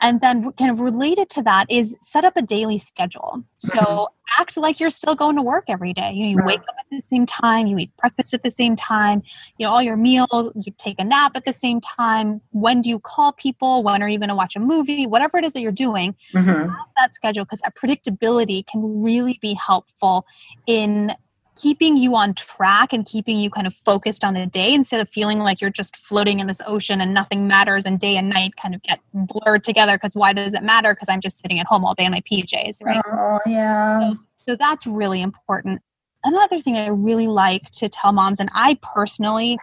And 0.00 0.20
then, 0.20 0.52
kind 0.52 0.70
of 0.70 0.80
related 0.80 1.28
to 1.30 1.42
that, 1.42 1.66
is 1.70 1.96
set 2.00 2.24
up 2.24 2.36
a 2.36 2.42
daily 2.42 2.78
schedule. 2.78 3.44
So, 3.56 3.78
mm-hmm. 3.78 4.40
act 4.40 4.56
like 4.56 4.80
you're 4.80 4.90
still 4.90 5.14
going 5.14 5.36
to 5.36 5.42
work 5.42 5.64
every 5.68 5.92
day. 5.92 6.12
You, 6.12 6.24
know, 6.24 6.30
you 6.30 6.46
wake 6.46 6.60
up 6.60 6.76
at 6.78 6.86
the 6.90 7.00
same 7.00 7.26
time, 7.26 7.66
you 7.66 7.78
eat 7.78 7.90
breakfast 7.96 8.34
at 8.34 8.42
the 8.42 8.50
same 8.50 8.76
time, 8.76 9.22
you 9.58 9.66
know, 9.66 9.72
all 9.72 9.82
your 9.82 9.96
meals, 9.96 10.52
you 10.54 10.72
take 10.78 10.98
a 10.98 11.04
nap 11.04 11.32
at 11.34 11.44
the 11.44 11.52
same 11.52 11.80
time. 11.80 12.40
When 12.50 12.80
do 12.80 12.90
you 12.90 12.98
call 12.98 13.32
people? 13.32 13.82
When 13.82 14.02
are 14.02 14.08
you 14.08 14.18
going 14.18 14.28
to 14.28 14.34
watch 14.34 14.56
a 14.56 14.60
movie? 14.60 15.06
Whatever 15.06 15.38
it 15.38 15.44
is 15.44 15.52
that 15.54 15.60
you're 15.60 15.72
doing, 15.72 16.14
mm-hmm. 16.32 16.72
that 16.96 17.14
schedule 17.14 17.44
because 17.44 17.60
that 17.60 17.74
predictability 17.76 18.66
can 18.66 19.02
really 19.02 19.38
be 19.40 19.54
helpful 19.54 20.26
in 20.66 21.14
keeping 21.56 21.96
you 21.96 22.14
on 22.16 22.34
track 22.34 22.92
and 22.92 23.06
keeping 23.06 23.38
you 23.38 23.50
kind 23.50 23.66
of 23.66 23.74
focused 23.74 24.24
on 24.24 24.34
the 24.34 24.46
day 24.46 24.74
instead 24.74 25.00
of 25.00 25.08
feeling 25.08 25.38
like 25.38 25.60
you're 25.60 25.70
just 25.70 25.96
floating 25.96 26.40
in 26.40 26.46
this 26.46 26.60
ocean 26.66 27.00
and 27.00 27.14
nothing 27.14 27.46
matters 27.46 27.86
and 27.86 28.00
day 28.00 28.16
and 28.16 28.28
night 28.28 28.56
kind 28.56 28.74
of 28.74 28.82
get 28.82 29.00
blurred 29.12 29.62
together 29.62 29.96
because 29.96 30.14
why 30.14 30.32
does 30.32 30.54
it 30.54 30.62
matter 30.62 30.94
because 30.94 31.08
i'm 31.08 31.20
just 31.20 31.38
sitting 31.38 31.60
at 31.60 31.66
home 31.66 31.84
all 31.84 31.94
day 31.94 32.04
in 32.04 32.10
my 32.10 32.22
pjs 32.22 32.82
right? 32.84 33.00
Oh 33.06 33.38
yeah. 33.46 34.00
So, 34.00 34.16
so 34.38 34.56
that's 34.56 34.86
really 34.86 35.22
important. 35.22 35.80
Another 36.24 36.60
thing 36.60 36.76
i 36.76 36.88
really 36.88 37.28
like 37.28 37.70
to 37.70 37.88
tell 37.88 38.12
moms 38.12 38.40
and 38.40 38.50
i 38.54 38.78
personally 38.82 39.58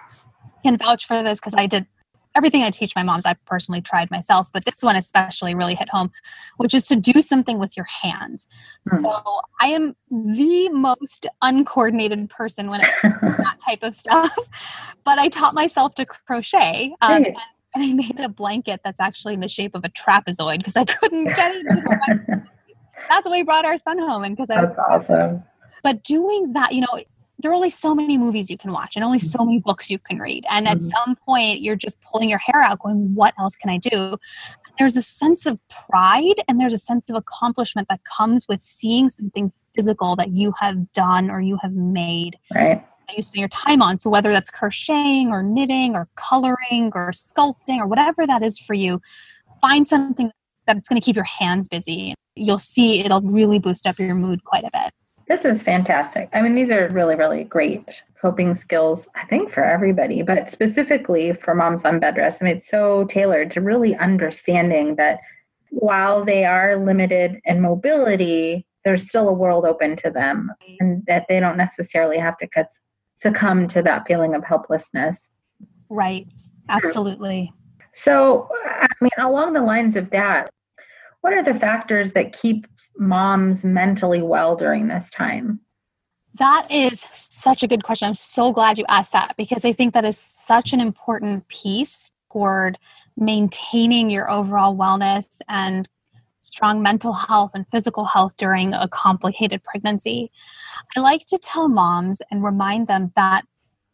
can 0.64 0.78
vouch 0.78 1.06
for 1.06 1.22
this 1.24 1.40
because 1.40 1.56
i 1.58 1.66
did 1.66 1.86
everything 2.36 2.64
I 2.64 2.70
teach 2.70 2.96
my 2.96 3.04
moms, 3.04 3.26
I 3.26 3.36
personally 3.46 3.82
tried 3.82 4.10
myself, 4.12 4.50
but 4.54 4.66
this 4.66 4.82
one 4.82 4.96
especially 4.96 5.54
really 5.56 5.76
hit 5.76 5.90
home, 5.90 6.12
which 6.58 6.74
is 6.74 6.88
to 6.88 6.96
do 6.96 7.22
something 7.22 7.60
with 7.60 7.76
your 7.76 7.86
hands. 7.86 8.48
Mm. 8.88 9.02
So 9.02 9.22
I 9.60 9.68
am 9.68 9.96
the 10.10 10.70
most 10.70 11.28
uncoordinated 11.42 12.30
person 12.30 12.70
when 12.70 12.82
it 12.82 12.90
comes 13.02 13.16
to 13.20 13.36
that 13.44 13.60
type 13.66 13.84
of 13.84 13.96
stuff, 13.96 14.36
but 15.04 15.20
I 15.20 15.28
taught 15.28 15.54
myself 15.54 15.96
to 15.96 16.06
crochet. 16.06 16.96
Um, 17.02 17.12
and, 17.12 17.28
and 17.76 17.84
I 17.84 17.94
made 17.94 18.20
a 18.20 18.30
blanket 18.30 18.82
that's 18.84 19.00
actually 19.00 19.34
in 19.34 19.40
the 19.40 19.48
shape 19.48 19.76
of 19.76 19.84
a 19.86 19.90
trapezoid 19.90 20.58
because 20.60 20.76
I 20.76 20.86
couldn't 20.86 21.26
get 21.26 21.56
it. 21.56 21.66
That's 23.10 23.26
why 23.26 23.32
we 23.32 23.44
brought 23.44 23.66
our 23.66 23.78
son 23.78 23.98
home, 23.98 24.24
and 24.24 24.36
because 24.36 24.50
I 24.50 24.62
was 24.62 24.72
awesome. 24.78 25.44
But 25.84 26.04
doing 26.04 26.54
that, 26.54 26.74
you 26.74 26.82
know, 26.82 27.00
there 27.42 27.52
are 27.52 27.56
only 27.56 27.70
so 27.70 27.94
many 27.94 28.18
movies 28.18 28.50
you 28.50 28.58
can 28.58 28.72
watch 28.72 28.96
and 28.96 29.04
only 29.04 29.20
so 29.20 29.44
many 29.44 29.60
books 29.60 29.90
you 29.90 30.00
can 30.00 30.20
read. 30.20 30.46
And 30.50 30.68
at 30.68 30.78
mm-hmm. 30.78 30.90
some 30.90 31.16
point, 31.16 31.62
you're 31.62 31.76
just 31.76 32.00
pulling 32.02 32.30
your 32.30 32.40
hair 32.40 32.62
out, 32.62 32.80
going, 32.80 33.14
What 33.14 33.34
else 33.40 33.56
can 33.56 33.70
I 33.70 33.78
do? 33.78 34.18
There's 34.80 34.98
a 34.98 35.02
sense 35.02 35.46
of 35.46 35.60
pride 35.70 36.42
and 36.48 36.60
there's 36.60 36.74
a 36.74 36.78
sense 36.78 37.10
of 37.10 37.16
accomplishment 37.16 37.88
that 37.90 38.02
comes 38.04 38.48
with 38.48 38.62
seeing 38.62 39.10
something 39.10 39.52
physical 39.76 40.16
that 40.16 40.32
you 40.32 40.54
have 40.60 40.92
done 40.92 41.30
or 41.30 41.42
you 41.42 41.58
have 41.62 41.74
made. 41.74 42.38
Right. 42.54 42.84
that 43.08 43.18
you 43.18 43.22
spend 43.22 43.40
your 43.40 43.50
time 43.50 43.82
on. 43.82 44.00
So 44.00 44.10
whether 44.10 44.32
that's 44.32 44.50
crocheting 44.50 45.30
or 45.30 45.44
knitting 45.44 45.96
or 45.96 46.08
coloring 46.16 46.92
or 46.96 47.12
sculpting 47.12 47.78
or 47.78 47.88
whatever 47.88 48.26
that 48.26 48.42
is 48.42 48.58
for 48.58 48.74
you, 48.74 49.02
find 49.62 49.88
something 49.88 50.32
that's 50.66 50.88
going 50.88 51.00
to 51.00 51.06
keep 51.06 51.16
your 51.16 51.26
hands 51.26 51.68
busy. 51.68 52.16
You'll 52.36 52.60
see 52.60 53.02
it'll 53.02 53.22
really 53.22 53.60
boost 53.60 53.86
up 53.86 54.00
your 54.00 54.16
mood 54.16 54.44
quite 54.44 54.64
a 54.64 54.70
bit. 54.72 54.94
This 55.32 55.46
is 55.46 55.62
fantastic. 55.62 56.28
I 56.34 56.42
mean, 56.42 56.56
these 56.56 56.72
are 56.72 56.90
really, 56.90 57.16
really 57.16 57.46
great 57.46 58.04
coping 58.22 58.54
skills, 58.54 59.08
I 59.16 59.26
think, 59.28 59.54
for 59.54 59.64
everybody, 59.64 60.24
but 60.24 60.52
specifically 60.52 61.32
for 61.32 61.56
moms 61.56 61.86
on 61.86 62.02
bed 62.02 62.18
rest. 62.18 62.40
I 62.42 62.46
mean, 62.46 62.58
it's 62.58 62.68
so 62.68 63.06
tailored 63.06 63.50
to 63.52 63.62
really 63.62 63.96
understanding 63.96 64.98
that 64.98 65.20
while 65.70 66.26
they 66.26 66.44
are 66.44 66.76
limited 66.76 67.40
in 67.46 67.62
mobility, 67.62 68.68
there's 68.84 69.08
still 69.08 69.30
a 69.30 69.34
world 69.34 69.64
open 69.64 69.96
to 70.04 70.12
them 70.12 70.52
and 70.82 71.02
that 71.08 71.28
they 71.30 71.40
don't 71.40 71.56
necessarily 71.56 72.18
have 72.18 72.38
to 72.40 72.68
succumb 73.16 73.70
to 73.70 73.82
that 73.84 74.06
feeling 74.06 74.36
of 74.36 74.44
helplessness. 74.44 75.30
Right. 75.88 76.28
Absolutely. 76.68 77.54
So, 77.96 78.50
I 78.66 78.88
mean, 79.00 79.12
along 79.18 79.54
the 79.54 79.62
lines 79.62 79.96
of 79.96 80.10
that, 80.10 80.50
what 81.22 81.32
are 81.32 81.44
the 81.44 81.58
factors 81.58 82.12
that 82.12 82.38
keep 82.38 82.68
moms 82.98 83.64
mentally 83.64 84.22
well 84.22 84.56
during 84.56 84.88
this 84.88 85.10
time? 85.10 85.60
That 86.36 86.66
is 86.72 87.06
such 87.12 87.62
a 87.62 87.68
good 87.68 87.84
question. 87.84 88.08
I'm 88.08 88.16
so 88.16 88.52
glad 88.54 88.78
you 88.78 88.86
asked 88.88 89.12
that 89.12 89.36
because 89.38 89.66
I 89.66 89.74
think 89.74 89.94
that 89.94 90.06
is 90.06 90.18
such 90.18 90.72
an 90.72 90.80
important 90.80 91.48
piece 91.50 92.12
toward 92.32 92.78
maintaining 93.18 94.10
your 94.10 94.32
overall 94.32 94.76
wellness 94.76 95.42
and 95.50 95.90
strong 96.40 96.82
mental 96.82 97.14
health 97.14 97.52
and 97.54 97.68
physical 97.68 98.06
health 98.06 98.36
during 98.38 98.74
a 98.74 98.88
complicated 98.88 99.64
pregnancy. 99.64 100.32
I 100.96 101.02
like 101.02 101.26
to 101.28 101.38
tell 101.38 101.68
moms 101.68 102.22
and 102.32 102.44
remind 102.44 102.88
them 102.88 103.12
that 103.16 103.46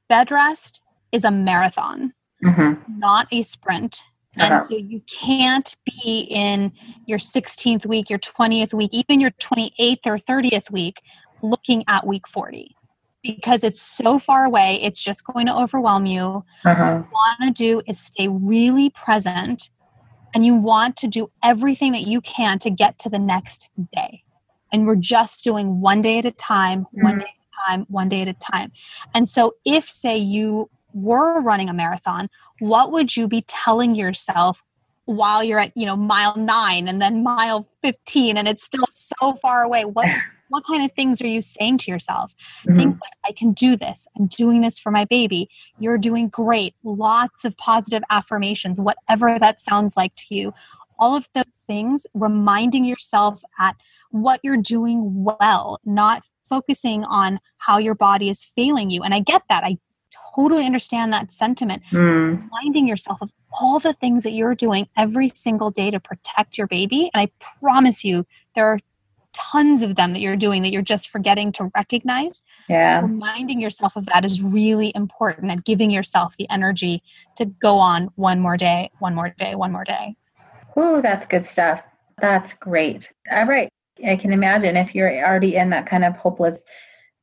bed 0.08 0.32
rest 0.32 0.82
is 1.12 1.24
a 1.24 1.32
marathon, 1.32 2.14
mm-hmm. 2.44 3.00
not 3.00 3.28
a 3.32 3.42
sprint. 3.42 4.04
And 4.40 4.54
uh-huh. 4.54 4.60
so 4.60 4.78
you 4.78 5.02
can't 5.08 5.76
be 5.86 6.28
in 6.30 6.72
your 7.06 7.18
16th 7.18 7.86
week, 7.86 8.10
your 8.10 8.20
20th 8.20 8.74
week, 8.74 8.92
even 8.94 9.20
your 9.20 9.32
28th 9.32 10.06
or 10.06 10.18
30th 10.18 10.72
week 10.72 11.02
looking 11.42 11.84
at 11.88 12.06
week 12.06 12.28
40 12.28 12.76
because 13.24 13.64
it's 13.64 13.82
so 13.82 14.20
far 14.20 14.46
away. 14.46 14.80
It's 14.82 15.04
just 15.04 15.26
going 15.26 15.48
to 15.48 15.56
overwhelm 15.56 16.06
you. 16.06 16.44
Uh-huh. 16.66 16.74
What 16.76 16.94
you 16.94 17.08
want 17.12 17.38
to 17.42 17.52
do 17.52 17.82
is 17.88 18.00
stay 18.00 18.28
really 18.28 18.90
present 18.92 19.70
and 20.34 20.46
you 20.46 20.56
want 20.56 20.98
to 20.98 21.08
do 21.08 21.32
everything 21.44 21.92
that 21.94 22.04
you 22.04 22.22
can 22.22 22.60
to 22.60 22.70
get 22.70 23.00
to 23.00 23.10
the 23.10 23.20
next 23.20 23.70
day. 23.94 24.24
And 24.72 24.86
we're 24.86 24.96
just 24.96 25.44
doing 25.44 25.82
one 25.82 26.02
day 26.02 26.20
at 26.20 26.26
a 26.26 26.32
time, 26.32 26.82
mm-hmm. 26.82 27.04
one 27.04 27.18
day 27.18 27.26
at 27.26 27.30
a 27.30 27.70
time, 27.70 27.86
one 27.90 28.10
day 28.10 28.22
at 28.22 28.28
a 28.28 28.34
time. 28.34 28.72
And 29.16 29.28
so, 29.28 29.56
if, 29.66 29.90
say, 29.90 30.18
you 30.18 30.70
were 30.98 31.42
running 31.42 31.70
a 31.70 31.74
marathon, 31.74 32.30
what 32.60 32.92
would 32.92 33.16
you 33.16 33.28
be 33.28 33.44
telling 33.48 33.96
yourself 33.96 34.64
while 35.06 35.44
you're 35.44 35.60
at, 35.60 35.72
you 35.76 35.86
know, 35.86 35.96
mile 35.96 36.36
nine 36.36 36.88
and 36.88 37.02
then 37.02 37.24
mile 37.24 37.68
15 37.82 38.38
and 38.38 38.48
it's 38.48 38.64
still 38.64 38.86
so 38.90 39.34
far 39.36 39.64
away? 39.64 39.86
What 39.86 40.08
what 40.50 40.66
kind 40.66 40.84
of 40.84 40.92
things 40.96 41.22
are 41.22 41.28
you 41.28 41.42
saying 41.42 41.78
to 41.80 41.92
yourself? 41.92 42.34
Mm-hmm. 42.62 42.78
Things 42.78 42.98
like, 43.02 43.14
I 43.26 43.32
can 43.34 43.52
do 43.52 43.76
this. 43.76 44.08
I'm 44.18 44.28
doing 44.28 44.62
this 44.62 44.80
for 44.80 44.92
my 44.92 45.06
baby. 45.06 45.50
You're 45.80 45.98
doing 45.98 46.30
great. 46.30 46.74
Lots 46.84 47.46
of 47.46 47.58
positive 47.58 48.04
affirmations, 48.10 48.80
whatever 48.80 49.38
that 49.40 49.60
sounds 49.60 49.98
like 49.98 50.16
to 50.16 50.36
you. 50.36 50.54
All 51.00 51.16
of 51.16 51.28
those 51.34 51.60
things, 51.66 52.08
reminding 52.14 52.86
yourself 52.86 53.42
at 53.60 53.76
what 54.12 54.40
you're 54.42 54.58
doing 54.58 55.24
well, 55.24 55.80
not 55.86 56.24
focusing 56.46 57.04
on 57.04 57.40
how 57.58 57.78
your 57.78 57.96
body 57.96 58.30
is 58.30 58.44
failing 58.44 58.90
you. 58.90 59.04
And 59.04 59.14
I 59.14 59.20
get 59.20 59.44
that. 59.50 59.64
I 59.64 59.78
totally 60.38 60.66
understand 60.66 61.12
that 61.14 61.32
sentiment. 61.32 61.84
Mm. 61.92 62.42
Reminding 62.44 62.88
yourself 62.88 63.22
of 63.22 63.32
all 63.60 63.80
the 63.80 63.94
things 63.94 64.24
that 64.24 64.32
you're 64.32 64.56
doing 64.56 64.88
every 64.96 65.30
single 65.30 65.72
day 65.72 65.90
to 65.90 66.00
protect 66.00 66.58
your 66.58 66.68
baby. 66.68 67.10
And 67.14 67.22
I 67.22 67.32
promise 67.62 68.04
you, 68.04 68.26
there 68.56 68.66
are 68.66 68.80
tons 69.34 69.82
of 69.82 69.96
them 69.96 70.14
that 70.14 70.20
you're 70.20 70.36
doing 70.36 70.64
that 70.64 70.72
you're 70.72 70.82
just 70.82 71.10
forgetting 71.10 71.52
to 71.54 71.72
recognize. 71.76 72.44
Yeah. 72.70 73.02
Reminding 73.02 73.60
yourself 73.60 73.96
of 73.96 74.06
that 74.08 74.26
is 74.26 74.42
really 74.42 74.92
important 74.96 75.52
and 75.52 75.64
giving 75.64 75.92
yourself 75.92 76.36
the 76.38 76.50
energy 76.50 77.04
to 77.36 77.46
go 77.46 77.78
on 77.78 78.10
one 78.16 78.40
more 78.40 78.58
day, 78.58 78.92
one 79.00 79.16
more 79.16 79.34
day, 79.38 79.56
one 79.56 79.72
more 79.72 79.84
day. 79.84 80.16
Oh, 80.76 81.02
that's 81.02 81.26
good 81.28 81.46
stuff. 81.46 81.82
That's 82.20 82.54
great. 82.54 83.08
All 83.32 83.46
right. 83.46 83.70
I 84.08 84.16
can 84.16 84.32
imagine 84.32 84.78
if 84.78 84.94
you're 84.94 85.12
already 85.26 85.56
in 85.56 85.72
that 85.72 85.88
kind 85.88 86.04
of 86.04 86.16
hopeless 86.16 86.64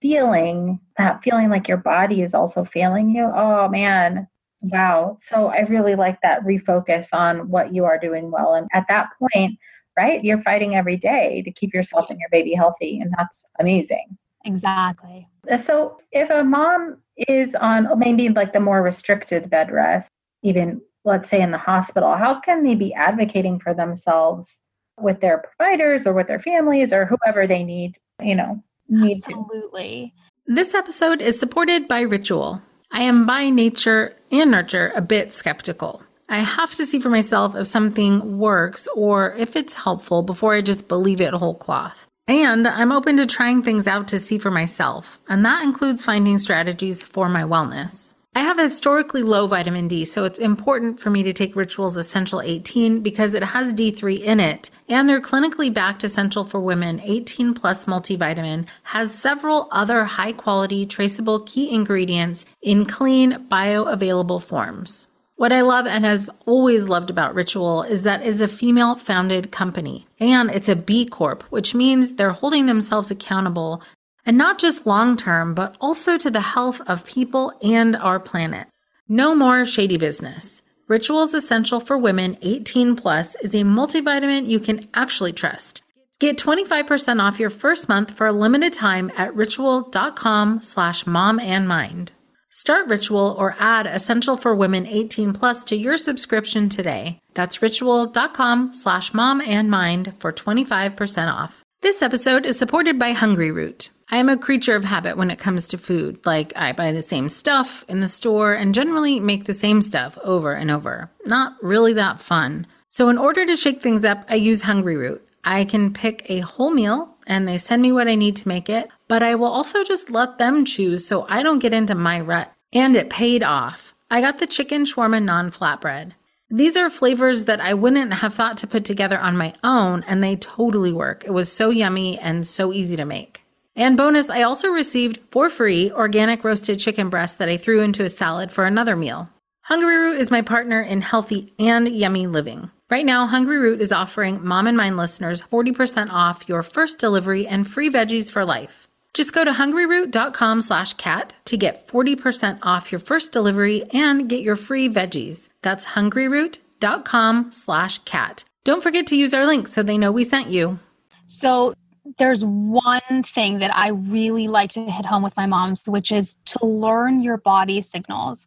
feeling, 0.05 0.79
that 0.99 1.23
feeling 1.23 1.49
like 1.49 1.67
your 1.67 1.79
body 1.79 2.21
is 2.21 2.35
also 2.35 2.63
failing 2.63 3.09
you. 3.09 3.25
Oh, 3.35 3.69
man. 3.69 4.29
Wow. 4.61 5.17
So 5.19 5.47
I 5.47 5.61
really 5.61 5.95
like 5.95 6.21
that 6.21 6.43
refocus 6.45 7.07
on 7.11 7.49
what 7.49 7.75
you 7.75 7.87
are 7.87 7.99
doing 7.99 8.31
well. 8.31 8.53
And 8.53 8.69
at 8.75 8.85
that 8.91 9.09
point, 9.19 9.59
right? 9.97 10.23
You're 10.23 10.43
fighting 10.43 10.77
every 10.77 10.99
day 10.99 11.41
to 11.47 11.51
keep 11.51 11.73
yourself 11.73 12.11
and 12.11 12.19
your 12.19 12.29
baby 12.31 12.53
healthy, 12.53 13.01
and 13.01 13.15
that's 13.17 13.47
amazing. 13.59 14.19
Exactly. 14.45 15.27
Uh, 15.51 15.57
so, 15.57 15.99
if 16.13 16.29
a 16.29 16.45
mom 16.45 16.99
is 17.17 17.55
on 17.55 17.99
maybe 17.99 18.29
like 18.29 18.53
the 18.53 18.61
more 18.61 18.83
restricted 18.83 19.49
bed 19.49 19.71
rest, 19.71 20.11
even 20.43 20.83
let's 21.07 21.31
say 21.31 21.41
in 21.41 21.51
the 21.51 21.59
hospital, 21.59 22.15
how 22.15 22.41
can 22.41 22.63
they 22.63 22.75
be 22.75 22.93
advocating 22.93 23.59
for 23.59 23.73
themselves 23.73 24.59
with 25.01 25.21
their 25.21 25.43
providers 25.57 26.03
or 26.07 26.13
with 26.13 26.27
their 26.27 26.41
families 26.41 26.93
or 26.93 27.07
whoever 27.07 27.47
they 27.47 27.65
need, 27.65 27.97
you 28.23 28.35
know, 28.35 28.63
need 28.89 29.17
Absolutely. 29.17 30.15
To. 30.47 30.55
This 30.55 30.75
episode 30.75 31.21
is 31.21 31.39
supported 31.39 31.89
by 31.89 32.03
Ritual. 32.03 32.61
I 32.93 33.03
am 33.03 33.27
by 33.27 33.51
nature 33.51 34.15
and 34.31 34.51
nurture 34.51 34.93
a 34.95 35.01
bit 35.01 35.33
skeptical. 35.33 36.03
I 36.29 36.39
have 36.39 36.75
to 36.75 36.87
see 36.87 37.01
for 37.01 37.11
myself 37.11 37.55
if 37.55 37.67
something 37.67 38.39
works 38.39 38.89
or 38.95 39.35
if 39.37 39.57
it's 39.57 39.75
helpful 39.75 40.23
before 40.23 40.55
I 40.55 40.63
just 40.63 40.89
believe 40.89 41.21
it 41.21 41.35
whole 41.35 41.55
cloth. 41.55 42.07
And 42.27 42.67
I'm 42.67 42.93
open 42.93 43.19
to 43.19 43.27
trying 43.27 43.63
things 43.63 43.87
out 43.87 44.09
to 44.09 44.19
see 44.19 44.39
for 44.39 44.51
myself, 44.51 45.19
and 45.29 45.45
that 45.45 45.63
includes 45.63 46.03
finding 46.03 46.39
strategies 46.39 47.03
for 47.03 47.29
my 47.29 47.43
wellness. 47.43 48.14
I 48.37 48.41
have 48.41 48.59
a 48.59 48.63
historically 48.63 49.23
low 49.23 49.47
vitamin 49.47 49.87
D, 49.87 50.05
so 50.05 50.25
it's 50.25 50.41
important 50.41 50.99
for 50.99 51.09
me 51.09 51.23
to 51.23 51.33
take 51.33 51.55
Rituals 51.55 51.97
Essential 51.97 52.41
18 52.41 53.01
because 53.01 53.33
it 53.33 53.45
has 53.45 53.73
D3 53.73 54.19
in 54.19 54.41
it, 54.41 54.71
and 54.89 55.09
their 55.09 55.21
clinically 55.21 55.73
backed 55.73 56.03
Essential 56.03 56.43
for 56.43 56.59
Women. 56.59 57.01
18 57.05 57.55
Plus 57.55 57.87
multivitamin 57.87 58.67
has 58.83 59.15
several 59.15 59.69
other 59.71 60.03
high 60.03 60.33
quality, 60.33 60.85
traceable 60.85 61.43
key 61.43 61.73
ingredients 61.73 62.45
in 62.61 62.87
clean, 62.87 63.47
bioavailable 63.49 64.43
forms. 64.43 65.07
What 65.37 65.53
I 65.53 65.61
love 65.61 65.87
and 65.87 66.05
have 66.05 66.29
always 66.45 66.89
loved 66.89 67.11
about 67.11 67.37
Ritual 67.37 67.85
is 67.85 68.03
that 68.03 68.23
it's 68.23 68.41
a 68.41 68.49
female 68.49 68.97
founded 68.97 69.53
company. 69.53 70.09
And 70.19 70.51
it's 70.51 70.69
a 70.69 70.75
B 70.75 71.07
Corp, 71.07 71.45
which 71.51 71.73
means 71.73 72.15
they're 72.15 72.31
holding 72.31 72.67
themselves 72.67 73.13
accountable 73.13 73.81
and 74.27 74.39
not 74.39 74.59
just 74.59 74.87
long 74.87 75.17
term, 75.17 75.55
but 75.55 75.77
also 75.81 76.19
to 76.19 76.31
the 76.31 76.41
health 76.41 76.81
of 76.87 77.05
people 77.05 77.53
and 77.63 77.97
our 77.97 78.21
planet. 78.21 78.69
No 79.09 79.35
more 79.35 79.65
shady 79.65 79.97
business. 79.97 80.63
Rituals 80.89 81.35
Essential 81.35 81.81
for 81.81 81.97
Women 81.97 82.37
18 82.43 82.97
Plus 82.97 83.37
is 83.43 83.55
a 83.55 83.59
multivitamin 83.59 84.49
you 84.49 84.61
can 84.61 84.89
actually 84.95 85.33
trust. 85.33 85.83
Get 86.21 86.39
25% 86.39 87.23
off 87.23 87.41
your 87.41 87.51
first 87.51 87.89
month 87.89 88.11
for 88.11 88.27
a 88.27 88.33
limited 88.33 88.73
time 88.73 89.11
at 89.17 89.35
ritual.com 89.35 90.63
slash 90.63 91.07
mom 91.07 91.41
and 91.41 91.67
mind. 91.67 92.13
Start 92.51 92.89
Ritual 92.89 93.35
or 93.37 93.57
add 93.59 93.87
Essential 93.87 94.37
for 94.37 94.55
Women 94.55 94.87
18 94.87 95.33
Plus 95.33 95.65
to 95.65 95.77
your 95.77 95.99
subscription 95.99 96.69
today. 96.69 97.19
That's 97.35 97.61
ritual.com 97.61 98.75
slash 98.75 99.13
mom 99.13 99.41
and 99.41 99.69
mind 99.69 100.15
for 100.21 100.33
25% 100.33 101.33
off. 101.33 101.64
This 101.85 102.01
episode 102.01 102.47
is 102.47 102.57
supported 102.57 102.99
by 102.99 103.13
Hungryroot. 103.13 103.91
I 104.11 104.17
am 104.17 104.31
a 104.31 104.39
creature 104.39 104.75
of 104.75 104.85
habit 104.85 105.19
when 105.19 105.31
it 105.31 105.39
comes 105.39 105.67
to 105.67 105.77
food. 105.77 106.19
Like, 106.25 106.51
I 106.57 106.73
buy 106.73 106.93
the 106.93 107.03
same 107.03 107.29
stuff 107.29 107.85
in 107.89 108.01
the 108.01 108.09
store 108.09 108.55
and 108.55 108.75
generally 108.75 109.21
make 109.21 109.45
the 109.45 109.53
same 109.53 109.83
stuff 109.83 110.17
over 110.25 110.55
and 110.55 110.71
over. 110.71 111.11
Not 111.27 111.63
really 111.63 111.93
that 111.93 112.23
fun. 112.23 112.67
So, 112.89 113.11
in 113.11 113.19
order 113.19 113.45
to 113.45 113.55
shake 113.55 113.83
things 113.83 114.03
up, 114.03 114.25
I 114.31 114.37
use 114.37 114.63
Hungryroot. 114.63 115.21
I 115.45 115.67
can 115.67 115.93
pick 115.93 116.25
a 116.31 116.41
whole 116.41 116.71
meal 116.71 117.19
and 117.27 117.47
they 117.47 117.59
send 117.59 117.83
me 117.83 117.93
what 117.93 118.09
I 118.09 118.15
need 118.15 118.37
to 118.37 118.49
make 118.49 118.71
it, 118.71 118.89
but 119.07 119.23
I 119.23 119.35
will 119.35 119.53
also 119.53 119.85
just 119.85 120.09
let 120.09 120.39
them 120.39 120.65
choose 120.65 121.07
so 121.07 121.27
I 121.29 121.43
don't 121.43 121.59
get 121.59 121.75
into 121.75 121.95
my 121.95 122.19
rut. 122.19 122.51
And 122.73 122.97
it 122.97 123.11
paid 123.11 123.43
off. 123.43 123.95
I 124.11 124.23
got 124.23 124.39
the 124.39 124.47
chicken 124.47 124.87
shawarma 124.87 125.23
naan 125.23 125.55
flatbread. 125.55 126.13
These 126.55 126.77
are 126.77 126.89
flavors 126.89 127.45
that 127.45 127.61
I 127.61 127.75
wouldn't 127.75 128.15
have 128.15 128.33
thought 128.33 128.59
to 128.59 128.69
put 128.69 128.85
together 128.85 129.19
on 129.19 129.37
my 129.37 129.55
own, 129.65 130.05
and 130.07 130.23
they 130.23 130.37
totally 130.37 130.93
work. 130.93 131.25
It 131.27 131.33
was 131.33 131.51
so 131.51 131.71
yummy 131.71 132.17
and 132.17 132.47
so 132.47 132.73
easy 132.73 132.95
to 132.97 133.05
make. 133.05 133.43
And 133.75 133.97
bonus, 133.97 134.31
I 134.31 134.43
also 134.43 134.69
received 134.69 135.19
for 135.33 135.51
free 135.51 135.91
organic 135.91 136.45
roasted 136.45 136.79
chicken 136.79 137.11
breast 137.11 137.39
that 137.39 137.49
I 137.49 137.57
threw 137.57 137.81
into 137.81 138.05
a 138.05 138.09
salad 138.09 138.53
for 138.53 138.65
another 138.67 138.95
meal. 138.95 139.29
Hungryroot 139.69 140.17
is 140.17 140.31
my 140.31 140.43
partner 140.43 140.81
in 140.81 141.01
healthy 141.01 141.53
and 141.59 141.89
yummy 141.89 142.29
living. 142.29 142.71
Right 142.89 143.05
now, 143.05 143.27
Hungryroot 143.27 143.81
is 143.81 143.91
offering 143.91 144.47
Mom 144.47 144.69
and 144.69 144.77
Mind 144.77 144.97
listeners 144.97 145.43
40% 145.43 146.13
off 146.13 146.49
your 146.49 146.63
first 146.63 147.01
delivery 147.01 147.49
and 147.49 147.67
free 147.67 147.91
veggies 147.91 148.31
for 148.31 148.45
life. 148.45 148.84
Just 149.15 149.33
go 149.33 149.45
to 149.45 149.53
hungryroot.com 149.53 150.61
slash 150.61 150.95
cat 150.95 151.35
to 151.45 151.57
get 151.57 151.87
40% 151.87 152.59
off 152.63 152.91
your 152.91 152.99
first 152.99 153.33
delivery 153.33 153.85
and 153.93 154.29
get 154.29 154.43
your 154.43 154.57
free 154.57 154.89
veggies. 154.89 155.49
That's 155.63 155.87
hungryroot.com 155.87 157.53
slash 157.53 157.99
cat. 158.01 158.45
Don't 158.65 158.83
forget 158.83 159.07
to 159.09 159.17
use 159.17 159.33
our 159.33 159.47
link 159.47 159.69
so 159.69 159.83
they 159.83 159.99
know 159.99 160.11
we 160.11 160.25
sent 160.25 160.51
you. 160.51 160.81
So 161.27 161.75
there's 162.19 162.45
one 162.45 163.23
thing 163.23 163.61
that 163.61 163.75
I 163.75 163.91
really 163.91 164.49
like 164.49 164.71
to 164.73 164.85
hit 164.85 165.07
home 165.07 165.23
with 165.23 165.37
my 165.37 165.47
moms, 165.47 165.89
which 165.89 166.11
is 166.11 166.35
to 166.47 166.67
learn 166.67 167.23
your 167.23 167.37
body 167.37 167.81
signals. 167.83 168.47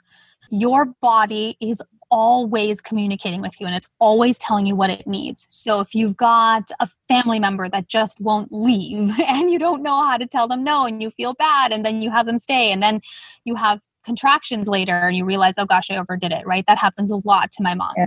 Your 0.50 0.86
body 0.86 1.58
is 1.62 1.82
always 2.10 2.82
communicating 2.82 3.42
with 3.42 3.60
you 3.60 3.68
and 3.68 3.76
it's 3.76 3.88
always 4.00 4.38
telling 4.38 4.66
you 4.66 4.76
what 4.76 4.90
it 4.90 5.06
needs. 5.08 5.46
So 5.50 5.80
if 5.80 5.94
you've 5.94 6.18
got 6.18 6.70
a 6.80 6.88
family 7.08 7.40
member 7.40 7.70
that 7.70 7.88
just 7.88 8.20
won't 8.20 8.52
leave 8.52 9.20
and 9.28 9.52
you 9.52 9.60
don't 9.60 9.84
know 9.84 10.02
how 10.02 10.18
to 10.18 10.28
tell 10.28 10.48
them 10.48 10.64
no 10.64 10.86
and 10.86 11.02
you 11.02 11.12
feel 11.12 11.34
bad 11.34 11.72
and 11.72 11.86
then 11.86 12.02
you 12.02 12.10
have 12.12 12.26
them 12.26 12.38
stay 12.38 12.72
and 12.72 12.82
then 12.82 13.02
you 13.46 13.56
have 13.56 13.82
contractions 14.06 14.68
later 14.68 15.08
and 15.08 15.18
you 15.18 15.26
realize, 15.26 15.56
oh 15.58 15.66
gosh, 15.66 15.92
I 15.92 15.98
overdid 15.98 16.32
it, 16.32 16.46
right? 16.46 16.66
That 16.68 16.78
happens 16.78 17.12
a 17.12 17.20
lot 17.26 17.52
to 17.54 17.64
my 17.64 17.76
mom. 17.76 17.94
Yeah. 17.98 18.06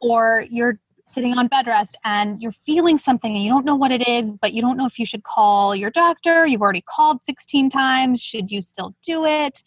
Or 0.00 0.44
you're 0.50 0.78
sitting 1.06 1.36
on 1.36 1.48
bed 1.48 1.66
rest 1.66 1.96
and 2.04 2.40
you're 2.40 2.52
feeling 2.52 2.96
something 2.96 3.34
and 3.34 3.44
you 3.44 3.50
don't 3.50 3.66
know 3.66 3.76
what 3.76 3.92
it 3.92 4.08
is, 4.08 4.36
but 4.40 4.54
you 4.54 4.62
don't 4.62 4.76
know 4.76 4.86
if 4.86 4.98
you 4.98 5.04
should 5.04 5.22
call 5.22 5.76
your 5.76 5.90
doctor. 5.90 6.46
You've 6.46 6.62
already 6.62 6.82
called 6.86 7.24
16 7.24 7.68
times. 7.68 8.22
Should 8.22 8.50
you 8.50 8.62
still 8.62 8.94
do 9.02 9.24
it? 9.24 9.62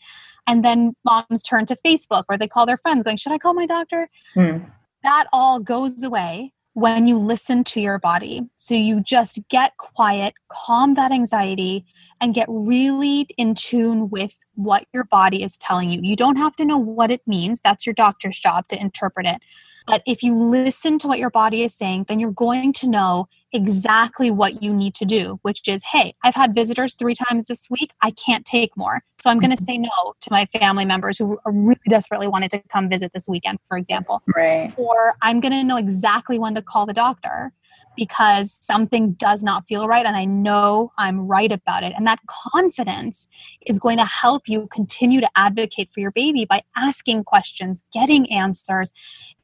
And 0.47 0.63
then 0.63 0.93
moms 1.05 1.43
turn 1.43 1.65
to 1.67 1.77
Facebook 1.85 2.23
or 2.29 2.37
they 2.37 2.47
call 2.47 2.65
their 2.65 2.77
friends 2.77 3.03
going, 3.03 3.17
Should 3.17 3.33
I 3.33 3.37
call 3.37 3.53
my 3.53 3.65
doctor? 3.65 4.09
Mm. 4.35 4.71
That 5.03 5.27
all 5.31 5.59
goes 5.59 6.03
away 6.03 6.53
when 6.77 7.07
you 7.07 7.17
listen 7.17 7.63
to 7.63 7.81
your 7.81 7.97
body. 7.97 8.41
So 8.55 8.75
you 8.75 9.01
just 9.01 9.39
get 9.49 9.75
quiet, 9.77 10.35
calm 10.49 10.93
that 10.93 11.11
anxiety, 11.11 11.83
and 12.21 12.35
get 12.35 12.45
really 12.49 13.27
in 13.35 13.55
tune 13.55 14.11
with 14.11 14.37
what 14.53 14.85
your 14.93 15.03
body 15.05 15.41
is 15.41 15.57
telling 15.57 15.89
you. 15.89 15.99
You 16.03 16.15
don't 16.15 16.35
have 16.35 16.55
to 16.57 16.65
know 16.65 16.77
what 16.77 17.09
it 17.09 17.21
means, 17.25 17.61
that's 17.61 17.87
your 17.87 17.93
doctor's 17.93 18.37
job 18.37 18.67
to 18.67 18.79
interpret 18.79 19.25
it. 19.25 19.41
But 19.87 20.03
if 20.05 20.21
you 20.21 20.37
listen 20.37 20.99
to 20.99 21.07
what 21.07 21.17
your 21.17 21.31
body 21.31 21.63
is 21.63 21.73
saying, 21.73 22.05
then 22.07 22.19
you're 22.19 22.31
going 22.31 22.73
to 22.73 22.87
know 22.87 23.27
exactly 23.53 24.29
what 24.29 24.61
you 24.61 24.73
need 24.73 24.93
to 24.95 25.05
do, 25.05 25.39
which 25.41 25.67
is, 25.67 25.83
hey, 25.83 26.13
I've 26.23 26.35
had 26.35 26.53
visitors 26.53 26.95
three 26.95 27.13
times 27.13 27.45
this 27.45 27.69
week. 27.69 27.91
I 28.01 28.11
can't 28.11 28.45
take 28.45 28.75
more. 28.75 29.01
So 29.21 29.29
I'm 29.29 29.39
going 29.39 29.51
to 29.51 29.57
mm-hmm. 29.57 29.63
say 29.63 29.77
no 29.77 30.13
to 30.21 30.31
my 30.31 30.45
family 30.45 30.85
members 30.85 31.17
who 31.17 31.39
really 31.45 31.79
desperately 31.89 32.27
wanted 32.27 32.51
to 32.51 32.61
come 32.69 32.89
visit 32.89 33.13
this 33.13 33.27
weekend, 33.27 33.59
for 33.65 33.77
example. 33.77 34.21
Right. 34.35 34.73
Or 34.77 35.15
I'm 35.21 35.39
going 35.39 35.53
to 35.53 35.63
know 35.63 35.77
exactly 35.77 36.37
when 36.37 36.55
to 36.55 36.61
call 36.61 36.85
the 36.85 36.93
doctor 36.93 37.53
because 37.95 38.57
something 38.61 39.13
does 39.13 39.43
not 39.43 39.67
feel 39.67 39.87
right 39.87 40.05
and 40.05 40.15
I 40.15 40.23
know 40.23 40.91
I'm 40.97 41.27
right 41.27 41.51
about 41.51 41.83
it. 41.83 41.93
And 41.97 42.05
that 42.05 42.19
confidence 42.27 43.27
is 43.65 43.79
going 43.79 43.97
to 43.97 44.05
help 44.05 44.43
you 44.47 44.67
continue 44.71 45.19
to 45.19 45.29
advocate 45.35 45.89
for 45.91 45.99
your 45.99 46.11
baby 46.11 46.45
by 46.45 46.61
asking 46.75 47.23
questions, 47.23 47.83
getting 47.91 48.31
answers, 48.31 48.93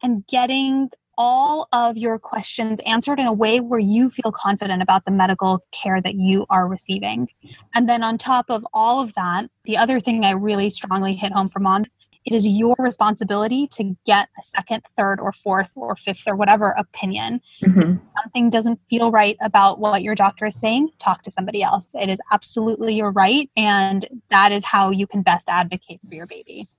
and 0.03 0.25
getting 0.27 0.89
all 1.25 1.69
of 1.71 1.95
your 1.95 2.19
questions 2.19 2.81
answered 2.85 3.17
in 3.17 3.27
a 3.27 3.31
way 3.31 3.61
where 3.61 3.79
you 3.79 4.09
feel 4.09 4.29
confident 4.33 4.81
about 4.81 5.05
the 5.05 5.11
medical 5.11 5.63
care 5.71 6.01
that 6.01 6.15
you 6.15 6.45
are 6.49 6.67
receiving. 6.67 7.29
And 7.73 7.87
then, 7.87 8.03
on 8.03 8.17
top 8.17 8.47
of 8.49 8.67
all 8.73 9.01
of 9.01 9.13
that, 9.13 9.49
the 9.63 9.77
other 9.77 10.01
thing 10.01 10.25
I 10.25 10.31
really 10.31 10.69
strongly 10.69 11.13
hit 11.13 11.31
home 11.31 11.47
for 11.47 11.61
moms 11.61 11.95
it 12.25 12.33
is 12.33 12.47
your 12.47 12.75
responsibility 12.79 13.67
to 13.73 13.95
get 14.05 14.29
a 14.39 14.43
second, 14.43 14.83
third, 14.95 15.19
or 15.19 15.31
fourth, 15.31 15.73
or 15.75 15.95
fifth, 15.95 16.23
or 16.25 16.35
whatever 16.35 16.71
opinion. 16.77 17.41
Mm-hmm. 17.61 17.81
If 17.81 17.93
something 18.21 18.49
doesn't 18.49 18.79
feel 18.89 19.11
right 19.11 19.35
about 19.41 19.79
what 19.79 20.03
your 20.03 20.15
doctor 20.15 20.45
is 20.45 20.59
saying, 20.59 20.89
talk 20.99 21.21
to 21.23 21.31
somebody 21.31 21.61
else. 21.61 21.91
It 21.95 22.09
is 22.09 22.19
absolutely 22.31 22.95
your 22.95 23.11
right, 23.11 23.49
and 23.57 24.07
that 24.29 24.53
is 24.53 24.63
how 24.63 24.91
you 24.91 25.05
can 25.05 25.21
best 25.21 25.49
advocate 25.49 25.99
for 26.07 26.15
your 26.15 26.27
baby. 26.27 26.69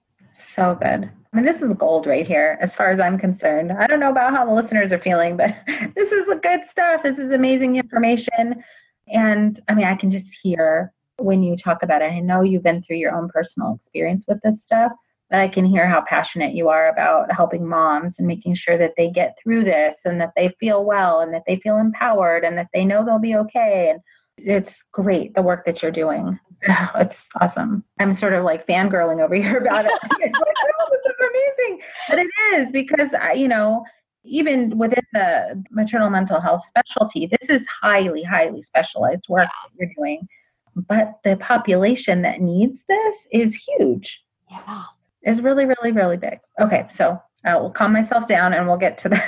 So 0.54 0.78
good. 0.80 1.10
I 1.32 1.36
mean, 1.36 1.44
this 1.44 1.62
is 1.62 1.72
gold 1.74 2.06
right 2.06 2.26
here, 2.26 2.58
as 2.62 2.74
far 2.76 2.90
as 2.90 3.00
I'm 3.00 3.18
concerned. 3.18 3.72
I 3.72 3.88
don't 3.88 3.98
know 3.98 4.10
about 4.10 4.32
how 4.32 4.44
the 4.44 4.52
listeners 4.52 4.92
are 4.92 4.98
feeling, 4.98 5.36
but 5.36 5.50
this 5.96 6.12
is 6.12 6.28
good 6.42 6.64
stuff. 6.64 7.02
This 7.02 7.18
is 7.18 7.32
amazing 7.32 7.74
information. 7.74 8.62
And 9.08 9.60
I 9.68 9.74
mean, 9.74 9.86
I 9.86 9.96
can 9.96 10.12
just 10.12 10.28
hear 10.42 10.92
when 11.18 11.42
you 11.42 11.56
talk 11.56 11.82
about 11.82 12.02
it. 12.02 12.12
I 12.12 12.20
know 12.20 12.42
you've 12.42 12.62
been 12.62 12.82
through 12.82 12.98
your 12.98 13.14
own 13.16 13.28
personal 13.30 13.74
experience 13.74 14.26
with 14.28 14.40
this 14.42 14.62
stuff, 14.62 14.92
but 15.28 15.40
I 15.40 15.48
can 15.48 15.64
hear 15.64 15.88
how 15.88 16.04
passionate 16.08 16.54
you 16.54 16.68
are 16.68 16.88
about 16.88 17.32
helping 17.32 17.66
moms 17.66 18.16
and 18.18 18.26
making 18.28 18.54
sure 18.54 18.78
that 18.78 18.94
they 18.96 19.10
get 19.10 19.36
through 19.42 19.64
this 19.64 19.98
and 20.04 20.20
that 20.20 20.32
they 20.36 20.54
feel 20.60 20.84
well 20.84 21.18
and 21.20 21.34
that 21.34 21.42
they 21.48 21.56
feel 21.56 21.78
empowered 21.78 22.44
and 22.44 22.56
that 22.58 22.68
they 22.72 22.84
know 22.84 23.04
they'll 23.04 23.18
be 23.18 23.34
okay. 23.36 23.90
And 23.90 24.00
it's 24.36 24.82
great 24.92 25.34
the 25.34 25.42
work 25.42 25.64
that 25.66 25.82
you're 25.82 25.92
doing. 25.92 26.38
It's 26.96 27.28
awesome. 27.42 27.84
I'm 28.00 28.14
sort 28.14 28.32
of 28.32 28.42
like 28.42 28.66
fangirling 28.66 29.22
over 29.22 29.34
here 29.34 29.58
about 29.58 29.84
it. 29.84 29.92
it's 29.92 30.02
like, 30.12 30.32
oh, 30.80 30.86
this 30.90 31.12
is 31.12 31.16
amazing. 31.20 31.80
But 32.08 32.18
it 32.20 32.28
is 32.56 32.72
because, 32.72 33.10
I, 33.20 33.32
you 33.32 33.48
know, 33.48 33.84
even 34.24 34.78
within 34.78 35.02
the 35.12 35.62
maternal 35.70 36.08
mental 36.08 36.40
health 36.40 36.62
specialty, 36.66 37.26
this 37.26 37.50
is 37.50 37.66
highly, 37.82 38.22
highly 38.22 38.62
specialized 38.62 39.26
work 39.28 39.48
that 39.48 39.70
you're 39.78 39.92
doing. 39.94 40.26
But 40.74 41.18
the 41.22 41.36
population 41.36 42.22
that 42.22 42.40
needs 42.40 42.82
this 42.88 43.16
is 43.30 43.54
huge. 43.54 44.22
Yeah 44.50 44.84
is 45.24 45.40
really, 45.40 45.64
really, 45.64 45.92
really 45.92 46.16
big. 46.16 46.38
Okay, 46.60 46.86
so 46.96 47.20
I 47.44 47.57
will 47.57 47.70
calm 47.70 47.92
myself 47.92 48.26
down 48.26 48.54
and 48.54 48.66
we'll 48.66 48.76
get 48.76 48.98
to 48.98 49.09
the, 49.09 49.18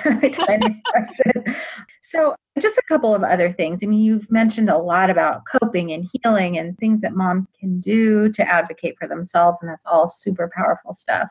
question. 0.87 1.57
So, 2.03 2.35
just 2.59 2.79
a 2.79 2.83
couple 2.89 3.15
of 3.15 3.23
other 3.23 3.53
things. 3.53 3.81
I 3.83 3.87
mean, 3.87 4.01
you've 4.01 4.31
mentioned 4.31 4.71
a 4.71 4.79
lot 4.79 5.11
about 5.11 5.43
coping 5.61 5.93
and 5.93 6.09
healing 6.13 6.57
and 6.57 6.79
things 6.79 7.03
that 7.03 7.15
moms 7.15 7.47
can 7.59 7.81
do 7.81 8.31
to 8.33 8.43
advocate 8.43 8.97
for 8.99 9.07
themselves, 9.07 9.59
and 9.61 9.71
that's 9.71 9.85
all 9.85 10.09
super 10.09 10.51
powerful 10.55 10.95
stuff. 10.95 11.29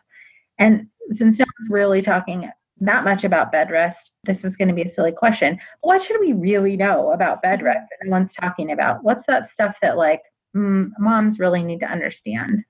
And 0.60 0.88
since 1.12 1.40
no 1.40 1.46
one's 1.60 1.72
really 1.72 2.02
talking 2.02 2.52
that 2.82 3.04
much 3.04 3.24
about 3.24 3.52
bed 3.52 3.72
rest, 3.72 4.12
this 4.26 4.44
is 4.44 4.56
going 4.56 4.68
to 4.68 4.74
be 4.74 4.84
a 4.84 4.90
silly 4.90 5.12
question. 5.12 5.58
What 5.82 6.04
should 6.04 6.20
we 6.20 6.34
really 6.34 6.76
know 6.76 7.12
about 7.12 7.42
bed 7.42 7.62
rest 7.62 7.88
that 7.90 8.06
no 8.06 8.12
one's 8.12 8.34
talking 8.34 8.72
about? 8.72 9.04
What's 9.04 9.26
that 9.28 9.50
stuff 9.50 9.78
that, 9.82 9.98
like, 9.98 10.22
mm, 10.56 10.90
moms 11.00 11.40
really 11.40 11.64
need 11.64 11.80
to 11.80 11.92
understand? 11.92 12.66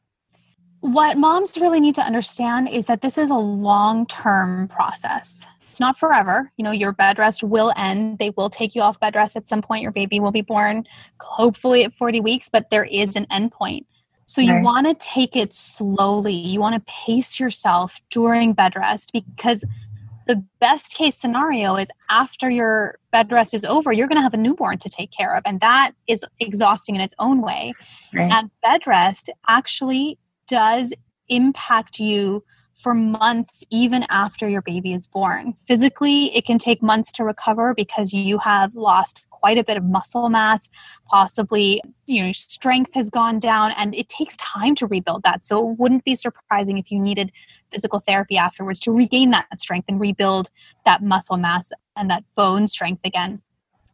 What 0.85 1.17
moms 1.17 1.57
really 1.57 1.79
need 1.79 1.95
to 1.95 2.01
understand 2.01 2.69
is 2.69 2.85
that 2.85 3.01
this 3.01 3.17
is 3.17 3.29
a 3.29 3.35
long 3.35 4.05
term 4.05 4.67
process. 4.67 5.45
It's 5.69 5.79
not 5.79 5.97
forever. 5.97 6.51
You 6.57 6.63
know, 6.63 6.71
your 6.71 6.93
bed 6.93 7.19
rest 7.19 7.43
will 7.43 7.73
end. 7.75 8.19
They 8.19 8.29
will 8.37 8.49
take 8.49 8.75
you 8.75 8.81
off 8.81 8.99
bed 8.99 9.15
rest 9.15 9.35
at 9.35 9.47
some 9.47 9.61
point. 9.61 9.83
Your 9.83 9.91
baby 9.91 10.19
will 10.19 10.31
be 10.31 10.41
born, 10.41 10.85
hopefully 11.19 11.83
at 11.83 11.93
40 11.93 12.21
weeks, 12.21 12.49
but 12.49 12.69
there 12.69 12.85
is 12.85 13.15
an 13.15 13.27
end 13.29 13.51
point. 13.51 13.85
So 14.25 14.41
you 14.41 14.53
right. 14.53 14.63
want 14.63 14.87
to 14.87 14.93
take 14.93 15.35
it 15.35 15.53
slowly. 15.53 16.33
You 16.33 16.59
want 16.59 16.75
to 16.75 16.91
pace 16.91 17.39
yourself 17.39 17.99
during 18.09 18.53
bed 18.53 18.73
rest 18.75 19.11
because 19.11 19.63
the 20.27 20.43
best 20.59 20.95
case 20.95 21.15
scenario 21.15 21.75
is 21.75 21.89
after 22.09 22.49
your 22.49 22.97
bed 23.11 23.31
rest 23.31 23.53
is 23.53 23.65
over, 23.65 23.91
you're 23.91 24.07
going 24.07 24.17
to 24.17 24.23
have 24.23 24.33
a 24.33 24.37
newborn 24.37 24.77
to 24.79 24.89
take 24.89 25.11
care 25.11 25.35
of. 25.35 25.43
And 25.45 25.59
that 25.59 25.91
is 26.07 26.25
exhausting 26.39 26.95
in 26.95 27.01
its 27.01 27.13
own 27.19 27.41
way. 27.41 27.73
Right. 28.13 28.31
And 28.31 28.49
bed 28.63 28.87
rest 28.87 29.29
actually 29.47 30.17
does 30.47 30.93
impact 31.27 31.99
you 31.99 32.43
for 32.75 32.93
months 32.93 33.63
even 33.71 34.05
after 34.09 34.49
your 34.49 34.61
baby 34.61 34.93
is 34.93 35.07
born. 35.07 35.53
Physically, 35.65 36.35
it 36.35 36.45
can 36.45 36.57
take 36.57 36.83
months 36.83 37.11
to 37.13 37.23
recover 37.23 37.73
because 37.73 38.13
you 38.13 38.37
have 38.37 38.75
lost 38.75 39.25
quite 39.29 39.57
a 39.57 39.63
bit 39.63 39.77
of 39.77 39.83
muscle 39.83 40.29
mass, 40.29 40.67
possibly 41.07 41.81
you 42.05 42.23
know 42.23 42.31
strength 42.31 42.93
has 42.93 43.09
gone 43.09 43.39
down 43.39 43.71
and 43.77 43.95
it 43.95 44.09
takes 44.09 44.35
time 44.37 44.75
to 44.75 44.87
rebuild 44.87 45.23
that. 45.23 45.45
So 45.45 45.71
it 45.71 45.79
wouldn't 45.79 46.03
be 46.03 46.15
surprising 46.15 46.77
if 46.77 46.91
you 46.91 46.99
needed 46.99 47.31
physical 47.71 47.99
therapy 47.99 48.37
afterwards 48.37 48.79
to 48.81 48.91
regain 48.91 49.31
that 49.31 49.47
strength 49.59 49.85
and 49.87 49.99
rebuild 49.99 50.49
that 50.83 51.01
muscle 51.01 51.37
mass 51.37 51.71
and 51.95 52.09
that 52.09 52.23
bone 52.35 52.67
strength 52.67 53.01
again. 53.05 53.39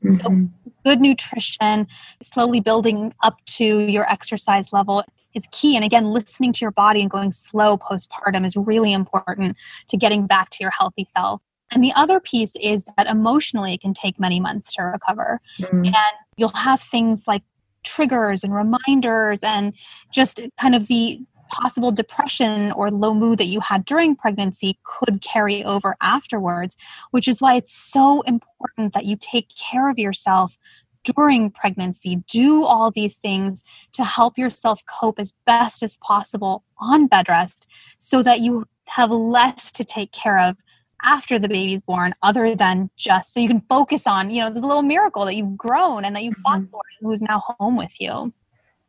Mm-hmm. 0.04 0.16
So, 0.16 0.70
good 0.84 1.00
nutrition, 1.00 1.88
slowly 2.24 2.60
building 2.60 3.14
up 3.22 3.38
to 3.58 3.64
your 3.64 4.10
exercise 4.10 4.74
level 4.74 5.04
is 5.34 5.48
key. 5.52 5.76
And 5.76 5.86
again, 5.86 6.06
listening 6.12 6.54
to 6.54 6.60
your 6.62 6.72
body 6.72 7.02
and 7.02 7.10
going 7.10 7.32
slow 7.32 7.78
postpartum 7.78 8.46
is 8.46 8.56
really 8.56 8.94
important 8.94 9.58
to 9.88 9.98
getting 9.98 10.28
back 10.28 10.50
to 10.52 10.58
your 10.62 10.72
healthy 10.72 11.06
self. 11.06 11.42
And 11.72 11.84
the 11.84 11.94
other 11.96 12.20
piece 12.20 12.56
is 12.62 12.88
that 12.98 13.08
emotionally 13.08 13.74
it 13.74 13.82
can 13.82 13.94
take 13.94 14.20
many 14.20 14.40
months 14.40 14.74
to 14.76 14.84
recover. 14.84 15.40
Mm. 15.60 15.86
And 15.86 15.96
you'll 16.36 16.50
have 16.50 16.82
things 16.82 17.26
like 17.28 17.44
triggers 17.84 18.44
and 18.44 18.54
reminders 18.54 19.40
and 19.44 19.74
just 20.12 20.40
kind 20.60 20.76
of 20.76 20.88
the 20.88 21.20
possible 21.50 21.92
depression 21.92 22.72
or 22.74 22.90
low 22.90 23.14
mood 23.14 23.38
that 23.38 23.48
you 23.48 23.60
had 23.60 23.86
during 23.86 24.16
pregnancy 24.16 24.80
could 24.84 25.22
carry 25.22 25.64
over 25.64 25.96
afterwards, 26.02 26.76
which 27.12 27.28
is 27.28 27.42
why 27.42 27.56
it's 27.56 27.72
so 27.72 28.22
important 28.22 28.94
that 28.94 29.06
you 29.06 29.18
take 29.20 29.48
care 29.58 29.90
of 29.90 30.00
yourself 30.00 30.58
during 31.04 31.52
pregnancy. 31.52 32.24
Do 32.28 32.64
all 32.64 32.92
these 32.92 33.18
things 33.18 33.64
to 33.94 34.04
help 34.04 34.38
yourself 34.38 34.82
cope 34.86 35.20
as 35.20 35.34
best 35.46 35.84
as 35.84 35.98
possible 35.98 36.64
on 36.80 37.08
bed 37.08 37.28
rest 37.30 37.68
so 37.98 38.24
that 38.24 38.42
you 38.42 38.66
have 38.88 39.12
less 39.12 39.72
to 39.74 39.84
take 39.84 40.12
care 40.12 40.40
of 40.40 40.58
after 41.04 41.40
the 41.40 41.48
baby's 41.48 41.82
born 41.82 42.14
other 42.22 42.56
than 42.56 42.90
just 42.96 43.34
so 43.34 43.40
you 43.40 43.48
can 43.48 43.62
focus 43.70 44.06
on 44.06 44.30
you 44.30 44.40
know 44.42 44.52
this 44.52 44.64
little 44.64 44.84
miracle 44.84 45.26
that 45.26 45.36
you've 45.36 45.58
grown 45.58 46.06
and 46.06 46.16
that 46.16 46.24
you 46.24 46.32
fought 46.34 46.60
mm-hmm. 46.60 46.70
for 46.70 46.82
who's 47.00 47.22
now 47.24 47.42
home 47.58 47.76
with 47.76 48.00
you 48.00 48.32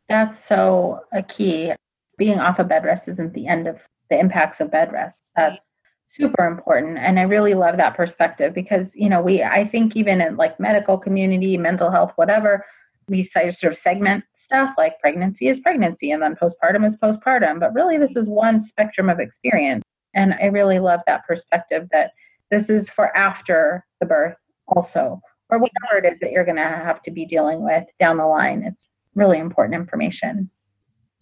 That's 0.09 0.47
so 0.47 0.99
a 1.11 1.23
key. 1.23 1.71
Being 2.17 2.39
off 2.39 2.59
of 2.59 2.67
bed 2.67 2.83
rest 2.83 3.07
isn't 3.07 3.33
the 3.33 3.47
end 3.47 3.67
of 3.67 3.79
the 4.09 4.19
impacts 4.19 4.59
of 4.59 4.69
bed 4.69 4.91
rest. 4.91 5.21
That's 5.35 5.65
super 6.13 6.45
important. 6.45 6.97
And 6.97 7.19
I 7.19 7.23
really 7.23 7.55
love 7.55 7.77
that 7.77 7.95
perspective 7.95 8.53
because, 8.53 8.91
you 8.95 9.09
know, 9.09 9.21
we, 9.21 9.41
I 9.41 9.67
think 9.67 9.95
even 9.95 10.21
in 10.21 10.37
like 10.37 10.59
medical 10.59 10.97
community, 10.97 11.57
mental 11.57 11.89
health, 11.89 12.11
whatever, 12.15 12.65
we 13.07 13.23
sort 13.23 13.63
of 13.63 13.77
segment 13.77 14.23
stuff 14.37 14.73
like 14.77 14.99
pregnancy 14.99 15.47
is 15.47 15.59
pregnancy 15.59 16.11
and 16.11 16.21
then 16.21 16.35
postpartum 16.35 16.87
is 16.87 16.95
postpartum. 16.97 17.59
But 17.59 17.73
really, 17.73 17.97
this 17.97 18.15
is 18.15 18.29
one 18.29 18.63
spectrum 18.63 19.09
of 19.09 19.19
experience. 19.19 19.83
And 20.13 20.35
I 20.35 20.45
really 20.45 20.79
love 20.79 21.01
that 21.07 21.25
perspective 21.25 21.89
that 21.91 22.11
this 22.51 22.69
is 22.69 22.89
for 22.89 23.15
after 23.17 23.85
the 23.99 24.05
birth 24.05 24.35
also, 24.67 25.19
or 25.49 25.57
whatever 25.57 25.97
it 25.97 26.13
is 26.13 26.19
that 26.19 26.31
you're 26.31 26.45
going 26.45 26.57
to 26.57 26.63
have 26.63 27.01
to 27.03 27.11
be 27.11 27.25
dealing 27.25 27.63
with 27.63 27.83
down 27.99 28.17
the 28.17 28.25
line. 28.25 28.63
It's 28.63 28.87
really 29.15 29.39
important 29.39 29.75
information. 29.75 30.49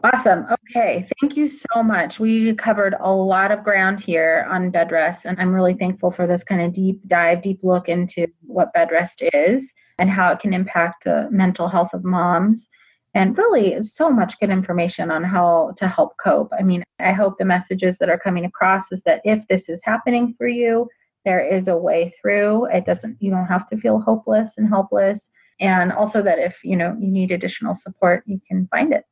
Awesome. 0.04 0.48
Okay. 0.70 1.08
Thank 1.20 1.38
you 1.38 1.48
so 1.48 1.84
much. 1.84 2.20
We 2.20 2.56
covered 2.56 2.96
a 3.00 3.12
lot 3.12 3.52
of 3.52 3.64
ground 3.64 4.00
here 4.00 4.48
on 4.50 4.72
bed 4.72 4.92
rest, 4.92 5.26
and 5.26 5.40
I'm 5.40 5.54
really 5.54 5.76
thankful 5.76 6.12
for 6.12 6.26
this 6.26 6.44
kind 6.44 6.62
of 6.62 6.74
deep 6.74 7.00
dive, 7.08 7.44
deep 7.44 7.60
look 7.62 7.88
into 7.88 8.26
what 8.42 8.74
bed 8.74 8.90
rest 8.92 9.22
is 9.34 9.72
and 10.00 10.10
how 10.10 10.32
it 10.32 10.40
can 10.40 10.54
impact 10.54 11.04
the 11.04 11.28
mental 11.30 11.68
health 11.68 11.90
of 11.94 12.04
moms. 12.04 12.68
And 13.14 13.38
really, 13.38 13.84
so 13.84 14.10
much 14.10 14.40
good 14.40 14.50
information 14.50 15.12
on 15.12 15.24
how 15.24 15.74
to 15.78 15.88
help 15.88 16.14
cope. 16.18 16.52
I 16.58 16.64
mean, 16.64 16.84
I 17.00 17.12
hope 17.12 17.38
the 17.38 17.46
messages 17.46 17.98
that 18.00 18.10
are 18.10 18.18
coming 18.18 18.46
across 18.46 18.86
is 18.92 19.04
that 19.04 19.22
if 19.24 19.48
this 19.50 19.70
is 19.70 19.82
happening 19.84 20.34
for 20.38 20.48
you, 20.48 20.90
there 21.26 21.46
is 21.46 21.68
a 21.68 21.78
way 21.78 22.16
through. 22.20 22.66
It 22.68 22.86
doesn't, 22.86 23.18
you 23.20 23.30
don't 23.30 23.46
have 23.46 23.70
to 23.70 23.78
feel 23.78 24.00
hopeless 24.00 24.52
and 24.58 24.68
helpless. 24.68 25.30
And 25.60 25.92
also 25.92 26.24
that 26.24 26.40
if, 26.40 26.56
you 26.64 26.76
know, 26.76 26.98
you 27.00 27.12
need 27.12 27.32
additional 27.32 27.76
support, 27.76 28.24
you 28.26 28.42
can 28.48 28.68
find 28.72 28.94
it. 28.94 29.04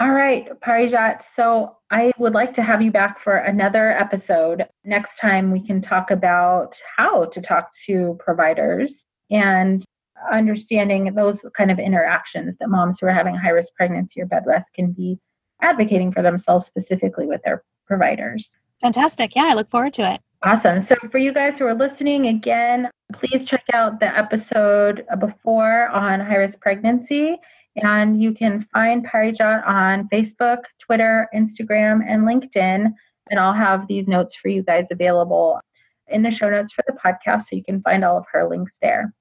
All 0.00 0.12
right, 0.12 0.48
Parijat. 0.60 1.22
So 1.34 1.76
I 1.90 2.12
would 2.18 2.32
like 2.32 2.54
to 2.54 2.62
have 2.62 2.80
you 2.80 2.92
back 2.92 3.20
for 3.20 3.36
another 3.36 3.90
episode. 3.90 4.64
Next 4.84 5.18
time, 5.20 5.50
we 5.50 5.64
can 5.66 5.82
talk 5.82 6.12
about 6.12 6.76
how 6.96 7.24
to 7.26 7.40
talk 7.40 7.70
to 7.86 8.16
providers 8.20 9.04
and 9.28 9.84
understanding 10.32 11.14
those 11.14 11.40
kind 11.56 11.72
of 11.72 11.80
interactions 11.80 12.56
that 12.58 12.68
moms 12.68 12.98
who 13.00 13.06
are 13.06 13.12
having 13.12 13.34
high 13.34 13.50
risk 13.50 13.72
pregnancy 13.74 14.20
or 14.20 14.26
bed 14.26 14.44
rest 14.46 14.66
can 14.74 14.92
be 14.92 15.18
advocating 15.62 16.12
for 16.12 16.22
themselves 16.22 16.66
specifically 16.66 17.26
with 17.26 17.40
their 17.44 17.64
providers. 17.86 18.48
Fantastic. 18.80 19.34
Yeah, 19.34 19.46
I 19.46 19.54
look 19.54 19.70
forward 19.70 19.94
to 19.94 20.14
it. 20.14 20.20
Awesome. 20.44 20.80
So, 20.80 20.94
for 21.10 21.18
you 21.18 21.32
guys 21.32 21.58
who 21.58 21.66
are 21.66 21.74
listening 21.74 22.28
again, 22.28 22.88
please 23.14 23.44
check 23.44 23.64
out 23.74 23.98
the 23.98 24.16
episode 24.16 25.04
before 25.18 25.88
on 25.88 26.20
high 26.20 26.36
risk 26.36 26.60
pregnancy 26.60 27.36
and 27.76 28.22
you 28.22 28.32
can 28.32 28.66
find 28.72 29.06
Parijat 29.06 29.66
on 29.66 30.08
Facebook, 30.12 30.58
Twitter, 30.78 31.28
Instagram, 31.34 32.00
and 32.06 32.22
LinkedIn. 32.22 32.92
And 33.30 33.40
I'll 33.40 33.52
have 33.52 33.86
these 33.88 34.08
notes 34.08 34.34
for 34.36 34.48
you 34.48 34.62
guys 34.62 34.86
available 34.90 35.60
in 36.08 36.22
the 36.22 36.30
show 36.30 36.48
notes 36.48 36.72
for 36.72 36.84
the 36.86 36.94
podcast 36.94 37.42
so 37.42 37.56
you 37.56 37.62
can 37.62 37.82
find 37.82 38.04
all 38.04 38.18
of 38.18 38.24
her 38.32 38.48
links 38.48 38.76
there. 38.80 39.12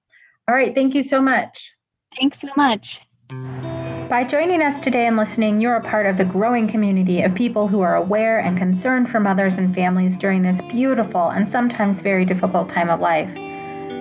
All 0.47 0.55
right. 0.55 0.73
Thank 0.73 0.95
you 0.95 1.03
so 1.03 1.21
much. 1.21 1.71
Thanks 2.17 2.39
so 2.39 2.49
much. 2.55 3.01
By 4.09 4.23
joining 4.23 4.61
us 4.61 4.81
today 4.81 5.05
and 5.05 5.17
listening, 5.17 5.59
you're 5.59 5.75
a 5.75 5.83
part 5.83 6.05
of 6.05 6.15
the 6.15 6.23
growing 6.23 6.69
community 6.69 7.21
of 7.21 7.35
people 7.35 7.67
who 7.67 7.81
are 7.81 7.95
aware 7.95 8.39
and 8.39 8.57
concerned 8.57 9.09
for 9.09 9.19
mothers 9.19 9.55
and 9.55 9.75
families 9.75 10.15
during 10.15 10.43
this 10.43 10.61
beautiful 10.71 11.27
and 11.29 11.47
sometimes 11.47 11.99
very 11.99 12.23
difficult 12.23 12.69
time 12.69 12.89
of 12.89 13.01
life. 13.01 13.29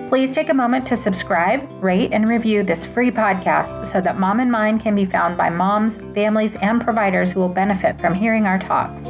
Please 0.09 0.33
take 0.33 0.47
a 0.47 0.53
moment 0.53 0.87
to 0.87 0.95
subscribe, 0.95 1.67
rate, 1.83 2.13
and 2.13 2.29
review 2.29 2.63
this 2.63 2.85
free 2.85 3.11
podcast 3.11 3.91
so 3.91 3.99
that 3.99 4.17
Mom 4.17 4.39
and 4.39 4.49
Mind 4.49 4.81
can 4.81 4.95
be 4.95 5.05
found 5.05 5.37
by 5.37 5.49
moms, 5.49 5.95
families, 6.15 6.53
and 6.61 6.81
providers 6.81 7.33
who 7.33 7.41
will 7.41 7.49
benefit 7.49 7.99
from 7.99 8.15
hearing 8.15 8.45
our 8.45 8.57
talks. 8.57 9.01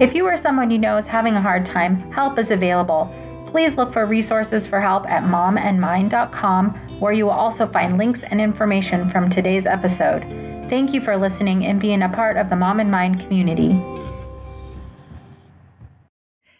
If 0.00 0.12
you 0.12 0.26
or 0.26 0.36
someone 0.36 0.72
you 0.72 0.78
know 0.78 0.96
is 0.96 1.06
having 1.06 1.34
a 1.36 1.40
hard 1.40 1.64
time, 1.64 2.10
help 2.10 2.36
is 2.40 2.50
available. 2.50 3.14
Please 3.52 3.76
look 3.76 3.92
for 3.92 4.06
resources 4.06 4.66
for 4.66 4.80
help 4.80 5.06
at 5.06 5.22
momandmind.com, 5.22 6.98
where 6.98 7.12
you 7.12 7.26
will 7.26 7.30
also 7.30 7.68
find 7.68 7.96
links 7.96 8.20
and 8.28 8.40
information 8.40 9.08
from 9.10 9.30
today's 9.30 9.66
episode. 9.66 10.22
Thank 10.68 10.92
you 10.92 11.00
for 11.00 11.16
listening 11.16 11.64
and 11.64 11.80
being 11.80 12.02
a 12.02 12.08
part 12.08 12.36
of 12.36 12.50
the 12.50 12.56
Mom 12.56 12.80
and 12.80 12.90
Mind 12.90 13.20
community. 13.20 13.70